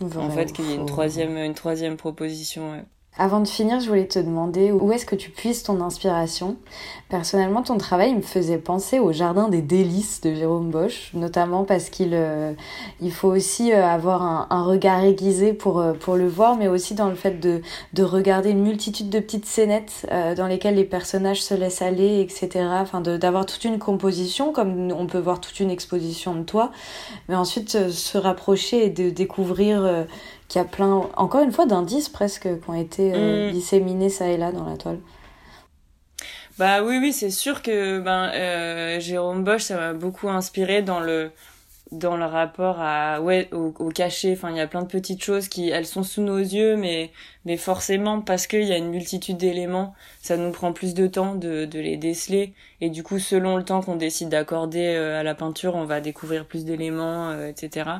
ou... 0.00 0.18
en 0.18 0.30
fait 0.30 0.52
qu'il 0.52 0.66
y 0.66 0.72
ait 0.72 0.76
une 0.76 0.86
troisième 0.86 1.36
une 1.36 1.54
troisième 1.54 1.96
proposition 1.96 2.72
ouais. 2.72 2.84
Avant 3.18 3.40
de 3.40 3.48
finir, 3.48 3.80
je 3.80 3.88
voulais 3.88 4.06
te 4.06 4.20
demander 4.20 4.70
où 4.70 4.92
est-ce 4.92 5.04
que 5.04 5.16
tu 5.16 5.30
puisses 5.30 5.64
ton 5.64 5.80
inspiration. 5.80 6.56
Personnellement, 7.08 7.60
ton 7.62 7.76
travail 7.76 8.14
me 8.14 8.22
faisait 8.22 8.56
penser 8.56 9.00
au 9.00 9.10
Jardin 9.10 9.48
des 9.48 9.62
délices 9.62 10.20
de 10.20 10.32
Jérôme 10.32 10.70
Bosch, 10.70 11.10
notamment 11.12 11.64
parce 11.64 11.90
qu'il 11.90 12.10
euh, 12.12 12.52
il 13.00 13.12
faut 13.12 13.28
aussi 13.28 13.72
euh, 13.72 13.84
avoir 13.84 14.22
un, 14.22 14.62
regard 14.62 15.02
aiguisé 15.02 15.52
pour, 15.52 15.80
euh, 15.80 15.92
pour 15.92 16.14
le 16.14 16.28
voir, 16.28 16.56
mais 16.56 16.68
aussi 16.68 16.94
dans 16.94 17.08
le 17.08 17.16
fait 17.16 17.40
de, 17.40 17.62
de 17.94 18.02
regarder 18.04 18.50
une 18.50 18.62
multitude 18.62 19.10
de 19.10 19.18
petites 19.18 19.46
scénettes 19.46 20.06
dans 20.36 20.46
lesquelles 20.46 20.76
les 20.76 20.84
personnages 20.84 21.42
se 21.42 21.54
laissent 21.54 21.82
aller, 21.82 22.20
etc. 22.20 22.64
Enfin, 22.80 23.00
d'avoir 23.00 23.44
toute 23.44 23.64
une 23.64 23.80
composition, 23.80 24.52
comme 24.52 24.92
on 24.92 25.06
peut 25.06 25.18
voir 25.18 25.40
toute 25.40 25.58
une 25.58 25.70
exposition 25.70 26.34
de 26.34 26.44
toi, 26.44 26.70
mais 27.28 27.34
ensuite 27.34 27.90
se 27.90 28.18
rapprocher 28.18 28.86
et 28.86 28.90
de 28.90 29.10
découvrir 29.10 30.06
qu'il 30.50 30.60
y 30.60 30.64
a 30.64 30.68
plein, 30.68 31.08
encore 31.16 31.42
une 31.42 31.52
fois, 31.52 31.64
d'indices 31.64 32.08
presque 32.08 32.42
qui 32.42 32.70
ont 32.70 32.74
été 32.74 33.12
euh, 33.14 33.48
mm. 33.48 33.52
disséminés 33.52 34.10
ça 34.10 34.26
et 34.26 34.36
là 34.36 34.50
dans 34.50 34.64
la 34.64 34.76
toile. 34.76 34.98
Bah 36.58 36.82
oui, 36.82 36.98
oui, 37.00 37.12
c'est 37.12 37.30
sûr 37.30 37.62
que 37.62 38.00
ben, 38.00 38.30
euh, 38.34 39.00
Jérôme 39.00 39.44
Bosch, 39.44 39.62
ça 39.62 39.76
m'a 39.76 39.92
beaucoup 39.92 40.28
inspiré 40.28 40.82
dans 40.82 41.00
le 41.00 41.30
dans 41.92 42.16
le 42.16 42.24
rapport 42.24 42.80
à 42.80 43.20
ouais 43.20 43.48
au, 43.52 43.74
au 43.80 43.88
cachet 43.88 44.34
enfin 44.34 44.50
il 44.50 44.56
y 44.56 44.60
a 44.60 44.68
plein 44.68 44.82
de 44.82 44.86
petites 44.86 45.24
choses 45.24 45.48
qui 45.48 45.70
elles 45.70 45.86
sont 45.86 46.04
sous 46.04 46.22
nos 46.22 46.38
yeux 46.38 46.76
mais 46.76 47.10
mais 47.44 47.56
forcément 47.56 48.20
parce 48.20 48.46
qu'il 48.46 48.62
y 48.62 48.70
a 48.70 48.76
une 48.76 48.90
multitude 48.90 49.36
d'éléments 49.36 49.92
ça 50.22 50.36
nous 50.36 50.52
prend 50.52 50.72
plus 50.72 50.94
de 50.94 51.08
temps 51.08 51.34
de, 51.34 51.64
de 51.64 51.80
les 51.80 51.96
déceler 51.96 52.54
et 52.80 52.90
du 52.90 53.02
coup 53.02 53.18
selon 53.18 53.56
le 53.56 53.64
temps 53.64 53.82
qu'on 53.82 53.96
décide 53.96 54.28
d'accorder 54.28 54.94
euh, 54.94 55.18
à 55.18 55.24
la 55.24 55.34
peinture 55.34 55.74
on 55.74 55.84
va 55.84 56.00
découvrir 56.00 56.46
plus 56.46 56.64
d'éléments 56.64 57.30
euh, 57.30 57.48
etc 57.48 57.90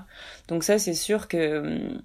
donc 0.47 0.63
ça 0.63 0.79
c'est 0.79 0.95
sûr 0.95 1.27
que 1.27 1.59
hum, 1.59 2.01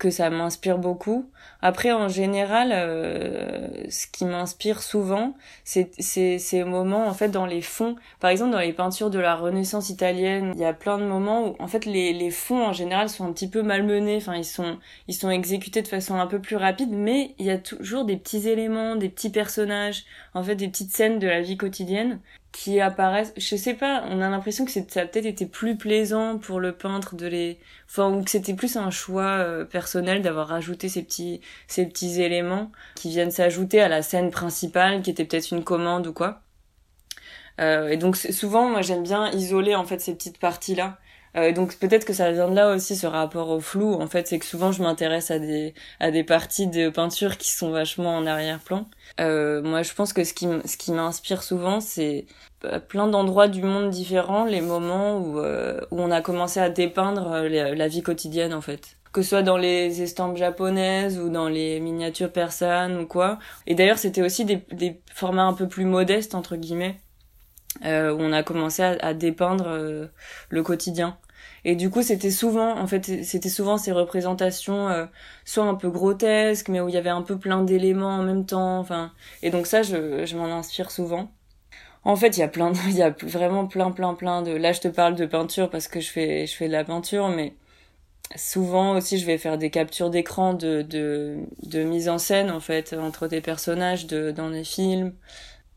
que 0.00 0.10
ça 0.10 0.30
m'inspire 0.30 0.78
beaucoup. 0.78 1.30
Après, 1.60 1.92
en 1.92 2.08
général, 2.08 2.70
euh, 2.72 3.68
ce 3.90 4.06
qui 4.06 4.24
m'inspire 4.24 4.82
souvent, 4.82 5.36
c'est 5.62 5.92
ces 6.00 6.64
moments, 6.64 7.06
en 7.06 7.12
fait, 7.12 7.28
dans 7.28 7.44
les 7.44 7.60
fonds. 7.60 7.96
Par 8.18 8.30
exemple, 8.30 8.52
dans 8.52 8.60
les 8.60 8.72
peintures 8.72 9.10
de 9.10 9.18
la 9.18 9.36
Renaissance 9.36 9.90
italienne, 9.90 10.52
il 10.54 10.60
y 10.60 10.64
a 10.64 10.72
plein 10.72 10.96
de 10.98 11.04
moments 11.04 11.48
où, 11.48 11.56
en 11.58 11.68
fait, 11.68 11.84
les, 11.84 12.14
les 12.14 12.30
fonds, 12.30 12.66
en 12.66 12.72
général, 12.72 13.10
sont 13.10 13.26
un 13.26 13.32
petit 13.32 13.48
peu 13.48 13.62
malmenés. 13.62 14.16
Enfin, 14.16 14.36
ils 14.36 14.44
sont, 14.44 14.78
ils 15.06 15.14
sont 15.14 15.30
exécutés 15.30 15.82
de 15.82 15.88
façon 15.88 16.18
un 16.18 16.26
peu 16.26 16.40
plus 16.40 16.56
rapide, 16.56 16.90
mais 16.92 17.34
il 17.38 17.44
y 17.44 17.50
a 17.50 17.58
toujours 17.58 18.06
des 18.06 18.16
petits 18.16 18.48
éléments, 18.48 18.96
des 18.96 19.10
petits 19.10 19.30
personnages, 19.30 20.04
en 20.32 20.42
fait, 20.42 20.56
des 20.56 20.68
petites 20.68 20.92
scènes 20.92 21.18
de 21.18 21.28
la 21.28 21.42
vie 21.42 21.58
quotidienne 21.58 22.20
qui 22.52 22.80
apparaissent. 22.80 23.32
Je 23.36 23.56
sais 23.56 23.74
pas 23.74 24.04
on 24.08 24.20
a 24.20 24.28
l'impression 24.28 24.64
que 24.64 24.70
ça 24.70 24.80
a 24.80 25.06
peut-être 25.06 25.26
été 25.26 25.46
plus 25.46 25.76
plaisant 25.76 26.38
pour 26.38 26.60
le 26.60 26.72
peintre 26.72 27.14
de 27.14 27.26
les 27.26 27.58
enfin 27.88 28.10
ou 28.10 28.22
que 28.22 28.30
c'était 28.30 28.54
plus 28.54 28.76
un 28.76 28.90
choix 28.90 29.22
euh, 29.38 29.64
personnel 29.64 30.22
d'avoir 30.22 30.48
rajouté 30.48 30.88
ces 30.88 31.02
petits 31.02 31.40
ces 31.68 31.86
petits 31.86 32.20
éléments 32.20 32.72
qui 32.96 33.10
viennent 33.10 33.30
s'ajouter 33.30 33.80
à 33.80 33.88
la 33.88 34.02
scène 34.02 34.30
principale 34.30 35.02
qui 35.02 35.10
était 35.10 35.24
peut-être 35.24 35.52
une 35.52 35.64
commande 35.64 36.06
ou 36.06 36.12
quoi. 36.12 36.42
Euh, 37.60 37.88
et 37.88 37.96
donc 37.96 38.16
souvent 38.16 38.68
moi 38.68 38.82
j'aime 38.82 39.02
bien 39.02 39.30
isoler 39.32 39.74
en 39.74 39.84
fait 39.84 40.00
ces 40.00 40.14
petites 40.14 40.38
parties 40.38 40.74
là 40.74 40.98
euh, 41.36 41.52
donc 41.52 41.76
peut-être 41.76 42.04
que 42.04 42.12
ça 42.12 42.32
vient 42.32 42.48
de 42.48 42.54
là 42.54 42.74
aussi 42.74 42.96
ce 42.96 43.06
rapport 43.06 43.50
au 43.50 43.60
flou. 43.60 43.94
En 43.94 44.06
fait, 44.06 44.26
c'est 44.26 44.38
que 44.38 44.44
souvent 44.44 44.72
je 44.72 44.82
m'intéresse 44.82 45.30
à 45.30 45.38
des 45.38 45.74
à 46.00 46.10
des 46.10 46.24
parties 46.24 46.66
de 46.66 46.88
peinture 46.88 47.38
qui 47.38 47.50
sont 47.50 47.70
vachement 47.70 48.16
en 48.16 48.26
arrière-plan. 48.26 48.88
Euh, 49.20 49.62
moi, 49.62 49.82
je 49.82 49.92
pense 49.94 50.12
que 50.12 50.24
ce 50.24 50.34
qui 50.34 50.48
ce 50.64 50.76
qui 50.76 50.92
m'inspire 50.92 51.42
souvent, 51.42 51.80
c'est 51.80 52.26
euh, 52.64 52.80
plein 52.80 53.06
d'endroits 53.06 53.48
du 53.48 53.62
monde 53.62 53.90
différents, 53.90 54.44
les 54.44 54.60
moments 54.60 55.18
où 55.18 55.38
euh, 55.38 55.80
où 55.90 56.00
on 56.00 56.10
a 56.10 56.20
commencé 56.20 56.60
à 56.60 56.68
dépeindre 56.70 57.32
euh, 57.32 57.74
la 57.74 57.88
vie 57.88 58.02
quotidienne 58.02 58.54
en 58.54 58.60
fait 58.60 58.96
que 59.12 59.22
ce 59.22 59.30
soit 59.30 59.42
dans 59.42 59.56
les 59.56 60.02
estampes 60.02 60.36
japonaises 60.36 61.18
ou 61.18 61.30
dans 61.30 61.48
les 61.48 61.80
miniatures 61.80 62.30
persanes 62.30 63.00
ou 63.00 63.06
quoi. 63.06 63.38
Et 63.66 63.74
d'ailleurs, 63.74 63.98
c'était 63.98 64.22
aussi 64.22 64.44
des, 64.44 64.62
des 64.70 65.00
formats 65.12 65.46
un 65.46 65.52
peu 65.52 65.66
plus 65.68 65.84
modestes 65.84 66.34
entre 66.34 66.56
guillemets 66.56 67.00
euh, 67.84 68.12
où 68.12 68.20
on 68.20 68.32
a 68.32 68.42
commencé 68.42 68.82
à, 68.82 68.90
à 69.00 69.14
dépeindre 69.14 69.66
euh, 69.68 70.06
le 70.50 70.62
quotidien. 70.62 71.18
Et 71.64 71.76
du 71.76 71.90
coup, 71.90 72.02
c'était 72.02 72.30
souvent, 72.30 72.78
en 72.78 72.86
fait, 72.86 73.24
c'était 73.24 73.48
souvent 73.48 73.76
ces 73.78 73.92
représentations, 73.92 74.88
euh, 74.88 75.06
soit 75.44 75.64
un 75.64 75.74
peu 75.74 75.90
grotesques, 75.90 76.68
mais 76.68 76.80
où 76.80 76.88
il 76.88 76.94
y 76.94 76.98
avait 76.98 77.10
un 77.10 77.22
peu 77.22 77.38
plein 77.38 77.62
d'éléments 77.62 78.16
en 78.16 78.22
même 78.22 78.46
temps. 78.46 78.78
Enfin, 78.78 79.12
et 79.42 79.50
donc 79.50 79.66
ça, 79.66 79.82
je, 79.82 80.24
je 80.26 80.36
m'en 80.36 80.46
inspire 80.46 80.90
souvent. 80.90 81.30
En 82.04 82.16
fait, 82.16 82.36
il 82.36 82.40
y 82.40 82.42
a 82.42 82.48
plein, 82.48 82.72
il 82.88 82.96
y 82.96 83.02
a 83.02 83.10
vraiment 83.22 83.66
plein, 83.66 83.90
plein, 83.92 84.14
plein 84.14 84.42
de. 84.42 84.52
Là, 84.52 84.72
je 84.72 84.80
te 84.80 84.88
parle 84.88 85.14
de 85.16 85.26
peinture 85.26 85.70
parce 85.70 85.88
que 85.88 86.00
je 86.00 86.10
fais, 86.10 86.46
je 86.46 86.56
fais 86.56 86.68
de 86.68 86.72
la 86.72 86.84
peinture, 86.84 87.28
mais 87.28 87.54
souvent 88.36 88.96
aussi, 88.96 89.18
je 89.18 89.26
vais 89.26 89.38
faire 89.38 89.58
des 89.58 89.70
captures 89.70 90.10
d'écran 90.10 90.54
de, 90.54 90.82
de, 90.82 91.38
de 91.64 91.82
mise 91.84 92.08
en 92.08 92.18
scène, 92.18 92.50
en 92.50 92.60
fait, 92.60 92.94
entre 92.94 93.28
des 93.28 93.40
personnages 93.40 94.06
de, 94.06 94.30
dans 94.30 94.50
des 94.50 94.64
films 94.64 95.14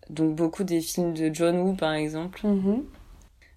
donc 0.10 0.36
beaucoup 0.36 0.64
des 0.64 0.82
films 0.82 1.14
de 1.14 1.34
John 1.34 1.58
Woo 1.60 1.74
par 1.74 1.94
exemple. 1.94 2.46
Mhm. 2.46 2.84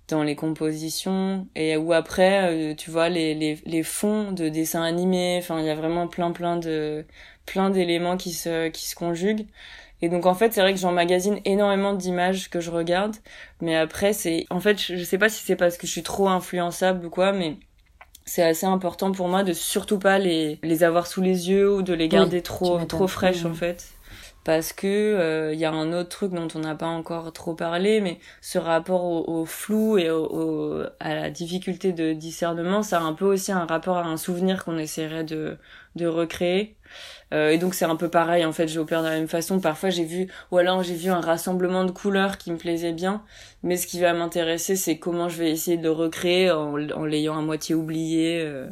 dans 0.09 0.22
les 0.22 0.37
compositions. 0.37 1.46
Et 1.56 1.76
où 1.76 1.92
après 1.92 2.70
euh, 2.72 2.74
tu 2.74 2.90
vois 2.90 3.09
les, 3.09 3.35
les 3.35 3.59
les 3.66 3.82
fonds 3.82 4.32
de 4.32 4.48
dessins 4.48 4.82
animés 4.82 5.38
enfin 5.42 5.59
il 5.61 5.66
y 5.66 5.70
a 5.70 5.74
vraiment 5.74 6.06
plein 6.09 6.30
plein 6.32 6.56
de 6.56 7.04
plein 7.44 7.70
d'éléments 7.70 8.16
qui 8.16 8.32
se 8.32 8.68
qui 8.68 8.87
se 8.88 8.94
conjuguent. 8.94 9.46
Et 10.02 10.09
donc 10.09 10.26
en 10.26 10.35
fait 10.35 10.52
c'est 10.52 10.61
vrai 10.61 10.74
que 10.74 10.78
j'emmagasine 10.80 11.40
énormément 11.44 11.92
d'images 11.94 12.50
que 12.50 12.61
je 12.61 12.70
regarde. 12.70 13.16
Mais 13.61 13.74
après 13.76 14.12
c'est 14.12 14.46
en 14.50 14.61
fait 14.61 14.80
je, 14.80 14.96
je 14.96 15.04
sais 15.04 15.18
pas 15.18 15.28
si 15.28 15.42
c'est 15.44 15.56
parce 15.56 15.76
que 15.76 15.87
je 15.88 15.92
suis 15.92 16.02
trop 16.04 16.28
influençable 16.28 17.06
ou 17.06 17.11
quoi 17.11 17.32
mais 17.32 17.56
c'est 18.24 18.42
assez 18.42 18.66
important 18.66 19.12
pour 19.12 19.28
moi 19.28 19.42
de 19.44 19.52
surtout 19.52 19.98
pas 19.98 20.18
les 20.18 20.59
les 20.62 20.85
avoir 20.85 21.06
sous 21.09 21.22
les 21.22 21.50
yeux 21.50 21.72
ou 21.72 21.82
de 21.82 21.94
les 21.94 22.09
garder 22.09 22.37
Oui, 22.37 22.42
trop 22.42 22.78
trop 22.85 23.09
fraîches 23.09 23.44
Mhm. 23.44 23.50
en 23.52 23.54
fait 23.54 23.88
parce 24.46 24.72
que 24.72 24.87
euh, 24.88 25.52
il 25.54 25.59
y 25.61 25.64
a 25.66 25.72
un 25.72 25.92
autre 25.92 26.09
truc 26.11 26.32
dont 26.32 26.48
on 26.54 26.61
n'a 26.61 26.76
pas 26.76 26.87
encore 26.87 27.32
trop 27.32 27.54
parlé, 27.54 28.00
mais 28.00 28.20
ce 28.40 28.59
rapport 28.59 29.04
au, 29.04 29.24
au 29.42 29.44
flou 29.44 29.98
et 29.98 30.11
au, 30.11 30.24
au- 30.26 30.85
à 31.00 31.14
la 31.16 31.30
difficulté 31.30 31.92
de 31.92 32.12
discernement, 32.14 32.82
ça 32.85 32.98
a 33.00 33.02
un 33.02 33.12
peu 33.14 33.24
aussi 33.26 33.52
un 33.52 33.66
rapport 33.66 33.98
à 33.98 34.04
un 34.06 34.16
souvenir 34.16 34.64
qu'on 34.64 34.78
essaierait 34.78 35.24
de, 35.24 35.59
de 35.96 36.06
recréer. 36.06 36.76
Euh, 37.35 37.50
et 37.50 37.59
donc 37.59 37.74
c'est 37.74 37.85
un 37.87 37.96
peu 37.96 38.09
pareil, 38.11 38.44
en 38.44 38.52
fait, 38.52 38.68
j'opère 38.68 39.02
de 39.02 39.09
la 39.09 39.14
même 39.18 39.28
façon. 39.28 39.61
Parfois 39.61 39.90
j'ai 39.90 40.04
vu, 40.04 40.28
ou 40.52 40.59
alors 40.59 40.82
j'ai 40.82 40.94
vu 40.94 41.11
un 41.11 41.20
rassemblement 41.20 41.85
de 41.85 41.90
couleurs 41.92 42.38
qui 42.38 42.52
me 42.52 42.59
plaisait 42.59 42.92
bien, 42.92 43.24
mais 43.64 43.76
ce 43.76 43.87
qui 43.88 44.00
va 44.00 44.12
m'intéresser, 44.14 44.76
c'est 44.76 44.98
comment 44.98 45.28
je 45.28 45.38
vais 45.38 45.50
essayer 45.50 45.76
de 45.78 45.88
recréer 45.88 46.50
en, 46.52 46.74
en 46.90 47.04
l'ayant 47.04 47.38
à 47.38 47.42
moitié 47.42 47.74
oublié. 47.74 48.42
euh. 48.42 48.68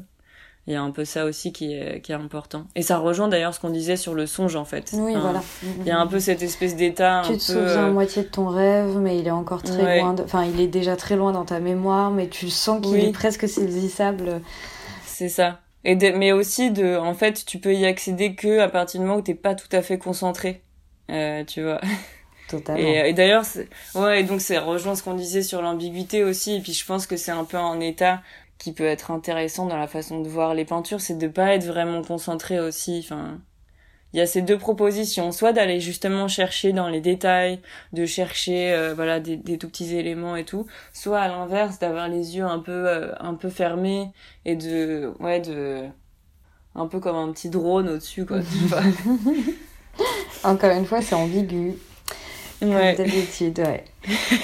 Il 0.67 0.73
y 0.73 0.77
a 0.77 0.83
un 0.83 0.91
peu 0.93 1.05
ça 1.05 1.27
aussi 1.27 1.53
qui 1.53 1.75
est, 1.75 2.01
qui 2.01 2.13
est 2.13 2.15
important. 2.15 2.65
Et 2.75 2.81
ça 2.81 2.97
rejoint 2.97 3.29
d'ailleurs 3.29 3.53
ce 3.53 3.61
qu'on 3.61 3.69
disait 3.69 3.97
sur 3.97 4.15
le 4.15 4.27
songe, 4.27 4.57
en 4.57 4.65
fait. 4.65 4.91
Oui, 4.95 5.13
Enfin, 5.15 5.21
voilà. 5.21 5.43
il 5.81 5.87
y 5.87 5.91
a 5.91 5.99
un 5.99 6.07
peu 6.07 6.21
cette 6.21 6.41
espèce 6.43 6.75
d'état 6.75 7.19
un 7.19 7.23
Tu 7.23 7.33
te 7.37 7.53
peu 7.53 7.67
souviens 7.69 7.85
à 7.85 7.89
euh, 7.89 7.93
moitié 7.93 8.23
de 8.23 8.29
ton 8.29 8.47
rêve, 8.49 8.97
mais 8.99 9.19
il 9.19 9.27
est 9.27 9.31
encore 9.31 9.63
très 9.63 9.83
Ouais. 9.85 10.01
loin. 10.01 10.15
De... 10.15 10.23
Enfin, 10.23 10.45
il 10.45 10.59
est 10.61 10.67
déjà 10.69 10.97
très 10.97 11.17
loin 11.17 11.33
dans 11.33 11.45
ta 11.45 11.61
mémoire, 11.61 12.11
mais 12.11 12.29
tu 12.29 12.49
sens 12.49 12.81
qu'il 12.81 12.93
Oui. 12.95 13.05
est 13.05 13.13
presque 13.13 13.47
saisissable. 13.49 14.41
c'est 15.07 15.29
ça 15.29 15.61
et 15.85 15.97
de- 15.97 16.13
mais 16.13 16.33
aussi 16.33 16.71
de 16.71 16.97
en 16.97 17.13
fait 17.13 17.45
tu 17.45 17.59
peux 17.59 17.75
y 17.75 17.85
accéder 17.85 18.35
que 18.35 18.59
à 18.61 18.69
partir 18.71 19.01
du 19.01 19.07
moment 19.07 19.19
où 19.19 19.23
t'es 19.23 19.35
pas 19.35 19.55
tout 19.55 19.69
à 19.71 19.83
fait 19.83 19.99
concentré 19.99 20.63
euh, 21.11 21.45
tu 21.45 21.63
vois 21.63 21.79
Totalement. 22.49 22.81
et, 22.81 23.11
et 23.11 23.13
d'ailleurs 23.13 23.45
ouais 23.95 24.21
et 24.21 24.25
donc 24.25 24.41
c'est 24.41 24.59
rejoint 24.59 24.95
ce 24.95 25.03
qu'on 25.03 25.15
disait 25.15 25.43
sur 25.43 25.63
l'ambiguïté 25.63 26.25
aussi 26.25 26.57
et 26.57 26.61
puis 26.61 26.73
je 26.73 26.85
pense 26.87 27.07
que 27.07 27.17
c'est 27.17 27.31
un 27.33 27.45
peu 27.45 27.59
un 27.59 27.81
état 27.81 28.23
qui 28.59 28.73
peut 28.73 28.85
être 28.85 29.11
intéressant 29.11 29.67
dans 29.67 29.77
la 29.77 29.87
façon 29.87 30.21
de 30.21 30.29
voir 30.29 30.55
les 30.55 30.65
peintures 30.65 31.01
c'est 31.01 31.19
de 31.19 31.29
pas 31.29 31.55
être 31.55 31.65
vraiment 31.65 32.03
concentré 32.03 32.61
aussi 32.61 33.01
enfin 33.05 33.39
il 34.13 34.19
y 34.19 34.21
a 34.21 34.27
ces 34.27 34.43
deux 34.43 34.59
propositions 34.59 35.33
soit 35.33 35.53
d'aller 35.53 35.81
justement 35.81 36.29
chercher 36.29 36.73
dans 36.73 36.89
les 36.89 37.01
détails 37.01 37.61
de 37.93 38.07
chercher 38.07 38.73
euh, 38.73 38.95
voilà 38.95 39.21
des, 39.21 39.59
tout 39.59 39.69
petits 39.69 39.97
éléments 39.97 40.37
et 40.37 40.45
tout 40.45 40.67
soit 40.93 41.21
à 41.21 41.29
l'inverse 41.29 41.79
d'avoir 41.79 42.09
les 42.09 42.37
yeux 42.37 42.45
un 42.45 42.61
peu 42.61 42.89
euh, 42.89 43.13
un 43.21 43.35
peu 43.35 43.51
fermés 43.51 44.11
et 44.45 44.57
de 44.57 45.13
ouais 45.21 45.41
de 45.41 45.85
un 46.77 46.87
peu 46.87 47.01
comme 47.01 47.17
un 47.17 47.33
petit 47.33 47.51
drone 47.51 47.89
au-dessus 47.89 48.25
quoi 48.25 48.39
Encore 50.45 50.73
une 50.73 50.85
fois, 50.85 51.01
c'est 51.01 51.15
ambigu. 51.15 51.75
Ouais 52.63 52.95
d'habitude, 52.95 53.59
ouais. 53.59 53.85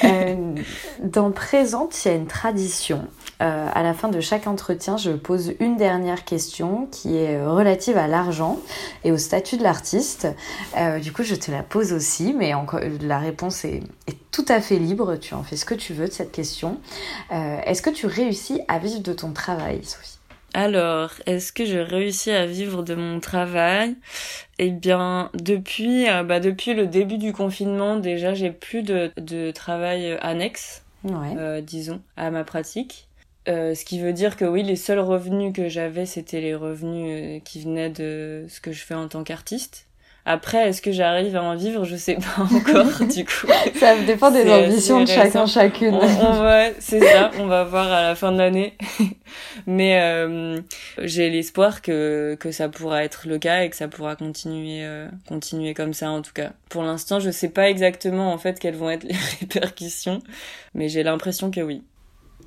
Euh, 0.05 0.55
dans 1.03 1.31
Présente, 1.31 2.05
il 2.05 2.09
y 2.09 2.11
a 2.11 2.15
une 2.15 2.27
tradition. 2.27 3.07
Euh, 3.43 3.69
à 3.73 3.83
la 3.83 3.95
fin 3.95 4.09
de 4.09 4.21
chaque 4.21 4.47
entretien, 4.47 4.97
je 4.97 5.13
pose 5.13 5.55
une 5.61 5.77
dernière 5.77 6.25
question 6.25 6.89
qui 6.91 7.17
est 7.17 7.43
relative 7.45 7.97
à 7.97 8.07
l'argent 8.07 8.59
et 9.05 9.13
au 9.13 9.19
statut 9.19 9.57
de 9.57 9.63
l'artiste. 9.63 10.29
Euh, 10.77 10.99
du 10.99 11.13
coup, 11.13 11.23
je 11.23 11.35
te 11.35 11.51
la 11.51 11.63
pose 11.63 11.93
aussi, 11.93 12.35
mais 12.35 12.55
encore, 12.55 12.81
la 13.01 13.19
réponse 13.19 13.65
est, 13.65 13.83
est 14.07 14.17
tout 14.31 14.45
à 14.49 14.61
fait 14.61 14.77
libre. 14.77 15.17
Tu 15.17 15.35
en 15.35 15.43
fais 15.43 15.57
ce 15.57 15.65
que 15.65 15.75
tu 15.75 15.95
veux 15.95 16.09
de 16.09 16.13
cette 16.13 16.33
question. 16.33 16.79
Est-ce 17.31 17.83
que 17.83 17.91
tu 17.91 18.07
réussis 18.07 18.61
à 18.69 18.79
vivre 18.79 19.01
de 19.01 19.13
ton 19.13 19.33
travail, 19.33 19.81
Sophie? 19.85 20.20
Alors, 20.53 21.13
est-ce 21.27 21.53
que 21.53 21.65
je 21.65 21.79
réussis 21.79 22.31
à 22.33 22.45
vivre 22.47 22.83
de 22.83 22.95
mon 22.95 23.21
travail? 23.21 23.97
Eh 24.59 24.71
bien, 24.71 25.31
depuis, 25.35 26.09
euh, 26.09 26.25
bah, 26.25 26.41
depuis 26.41 26.75
le 26.75 26.87
début 26.87 27.19
du 27.19 27.33
confinement, 27.33 27.97
déjà, 27.97 28.35
j'ai 28.35 28.51
plus 28.51 28.83
de, 28.83 29.13
de 29.17 29.53
travail 29.53 30.19
annexe, 30.21 30.83
Ouais. 31.05 31.35
euh, 31.37 31.61
disons, 31.61 32.03
à 32.17 32.31
ma 32.31 32.45
pratique. 32.45 33.09
Euh, 33.49 33.75
ce 33.75 33.85
qui 33.85 34.01
veut 34.01 34.13
dire 34.13 34.37
que 34.37 34.45
oui, 34.45 34.63
les 34.63 34.77
seuls 34.77 34.99
revenus 34.99 35.53
que 35.53 35.69
j'avais, 35.69 36.05
c'était 36.05 36.41
les 36.41 36.55
revenus 36.55 37.39
euh, 37.39 37.41
qui 37.45 37.63
venaient 37.63 37.91
de 37.91 38.47
ce 38.49 38.61
que 38.61 38.73
je 38.73 38.83
fais 38.85 38.95
en 38.95 39.09
tant 39.09 39.25
qu'artiste. 39.25 39.87
Après, 40.33 40.69
est-ce 40.69 40.81
que 40.81 40.93
j'arrive 40.93 41.35
à 41.35 41.43
en 41.43 41.57
vivre? 41.57 41.85
Je 41.85 41.97
sais 41.97 42.15
pas 42.15 42.43
encore, 42.55 43.05
du 43.09 43.25
coup. 43.25 43.49
Ça 43.75 43.97
dépend 43.99 44.31
des 44.31 44.49
ambitions 44.49 45.01
de 45.01 45.09
chacun, 45.09 45.45
chacune. 45.45 45.93
On, 45.95 46.27
on 46.27 46.33
va, 46.41 46.71
c'est 46.79 47.01
ça, 47.01 47.33
on 47.41 47.47
va 47.47 47.65
voir 47.65 47.91
à 47.91 48.03
la 48.03 48.15
fin 48.15 48.31
de 48.31 48.39
l'année. 48.39 48.75
Mais 49.67 50.01
euh, 50.01 50.61
j'ai 50.99 51.31
l'espoir 51.31 51.83
que 51.83 52.37
que 52.39 52.53
ça 52.53 52.69
pourra 52.69 53.03
être 53.03 53.27
le 53.27 53.39
cas 53.39 53.63
et 53.65 53.71
que 53.71 53.77
ça 53.77 53.89
pourra 53.89 54.15
continuer 54.15 54.85
euh, 54.85 55.09
continuer 55.27 55.75
comme 55.75 55.95
ça 55.95 56.11
en 56.11 56.23
tout 56.23 56.33
cas. 56.33 56.53
Pour 56.69 56.85
l'instant, 56.85 57.19
je 57.19 57.31
sais 57.31 57.49
pas 57.49 57.69
exactement 57.69 58.33
en 58.33 58.39
fait 58.39 58.61
quelles 58.61 58.77
vont 58.77 58.91
être 58.91 59.03
les 59.03 59.17
répercussions, 59.41 60.21
mais 60.75 60.89
j'ai 60.89 61.03
l'impression 61.03 61.51
que 61.51 61.61
oui. 61.61 61.83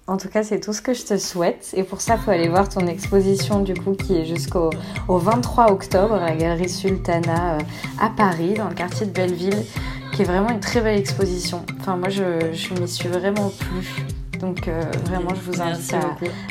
En 0.05 0.17
tout 0.17 0.27
cas, 0.27 0.43
c'est 0.43 0.59
tout 0.59 0.73
ce 0.73 0.81
que 0.81 0.93
je 0.93 1.05
te 1.05 1.17
souhaite. 1.17 1.69
Et 1.77 1.83
pour 1.83 2.01
ça, 2.01 2.17
faut 2.17 2.31
aller 2.31 2.49
voir 2.49 2.67
ton 2.67 2.87
exposition 2.87 3.61
du 3.61 3.73
coup 3.73 3.93
qui 3.93 4.17
est 4.17 4.25
jusqu'au 4.25 4.69
au 5.07 5.17
23 5.17 5.71
octobre 5.71 6.15
à 6.15 6.31
la 6.31 6.35
galerie 6.35 6.67
Sultana 6.67 7.55
euh, 7.55 7.59
à 8.01 8.09
Paris, 8.09 8.55
dans 8.55 8.67
le 8.67 8.75
quartier 8.75 9.05
de 9.05 9.11
Belleville, 9.11 9.63
qui 10.11 10.23
est 10.23 10.25
vraiment 10.25 10.49
une 10.49 10.59
très 10.59 10.81
belle 10.81 10.99
exposition. 10.99 11.65
Enfin, 11.79 11.95
moi, 11.95 12.09
je, 12.09 12.51
je 12.51 12.73
m'y 12.73 12.87
suis 12.87 13.07
vraiment 13.07 13.49
plu 13.49 14.05
Donc 14.39 14.67
vraiment, 15.05 15.33
je 15.35 15.51
vous 15.51 15.61
invite 15.61 15.95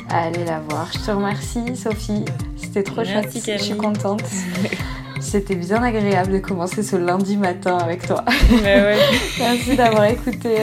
à, 0.09 0.19
aller 0.19 0.45
la 0.47 0.61
voir. 0.61 0.91
Je 0.95 1.01
te 1.01 1.11
remercie, 1.11 1.77
Sophie. 1.77 2.25
C'était 2.57 2.83
trop 2.83 3.05
chouette. 3.05 3.29
Je 3.35 3.63
suis 3.63 3.77
contente. 3.77 4.25
C'était 5.21 5.55
bien 5.55 5.83
agréable 5.83 6.33
de 6.33 6.39
commencer 6.39 6.83
ce 6.83 6.97
lundi 6.97 7.37
matin 7.37 7.77
avec 7.77 8.07
toi. 8.07 8.25
Merci 9.39 9.77
d'avoir 9.77 10.07
écouté 10.07 10.57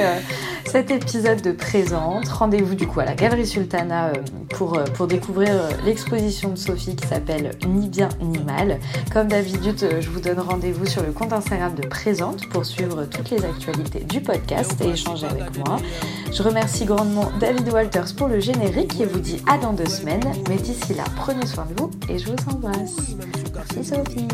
cet 0.70 0.92
épisode 0.92 1.42
de 1.42 1.52
Présente. 1.52 2.28
Rendez-vous 2.28 2.76
du 2.76 2.86
coup 2.86 3.00
à 3.00 3.06
la 3.06 3.16
Galerie 3.16 3.48
Sultana 3.48 4.10
euh, 4.10 4.14
pour, 4.50 4.78
euh, 4.78 4.84
pour 4.84 5.08
découvrir 5.08 5.50
euh, 5.52 5.70
l'exposition 5.84 6.50
de 6.50 6.58
Sophie 6.58 6.96
qui 6.96 7.08
s'appelle 7.08 7.58
Ni 7.68 7.90
bien 7.90 8.10
ni 8.22 8.38
mal. 8.38 8.80
Comme 9.12 9.30
d'habitude, 9.30 9.98
je 10.00 10.10
vous 10.12 10.20
donne 10.20 10.40
rendez-vous 10.40 10.86
sur 10.86 11.02
le 11.02 11.12
compte 11.12 11.34
Instagram 11.34 11.74
de 11.74 11.88
Présente 11.88 12.48
pour 12.50 12.68
suivre 12.68 13.06
toutes 13.06 13.32
les 13.32 13.44
actualités 13.44 14.02
du 14.02 14.22
podcast 14.22 14.80
et 14.82 14.90
échanger 14.90 15.26
avec 15.26 15.58
moi. 15.66 15.78
Je 16.32 16.44
remercie 16.44 16.86
grandement 16.86 17.32
David 17.40 17.68
Walters 17.74 18.14
pour 18.16 18.28
le 18.28 18.40
générique 18.40 19.02
et 19.02 19.06
vous 19.06 19.20
dis 19.20 19.42
à 19.48 19.58
dans 19.58 19.74
deux 19.74 19.90
semaines. 19.90 20.32
Mais 20.50 20.58
d'ici 20.58 20.94
là, 20.94 21.04
prenez 21.16 21.48
soin 21.48 21.66
de 21.66 21.82
vous 21.82 21.90
et 22.10 22.20
je 22.20 22.28
vous 22.28 22.38
embrasse. 22.54 22.96
Merci 23.56 23.84
Sophie. 23.84 24.28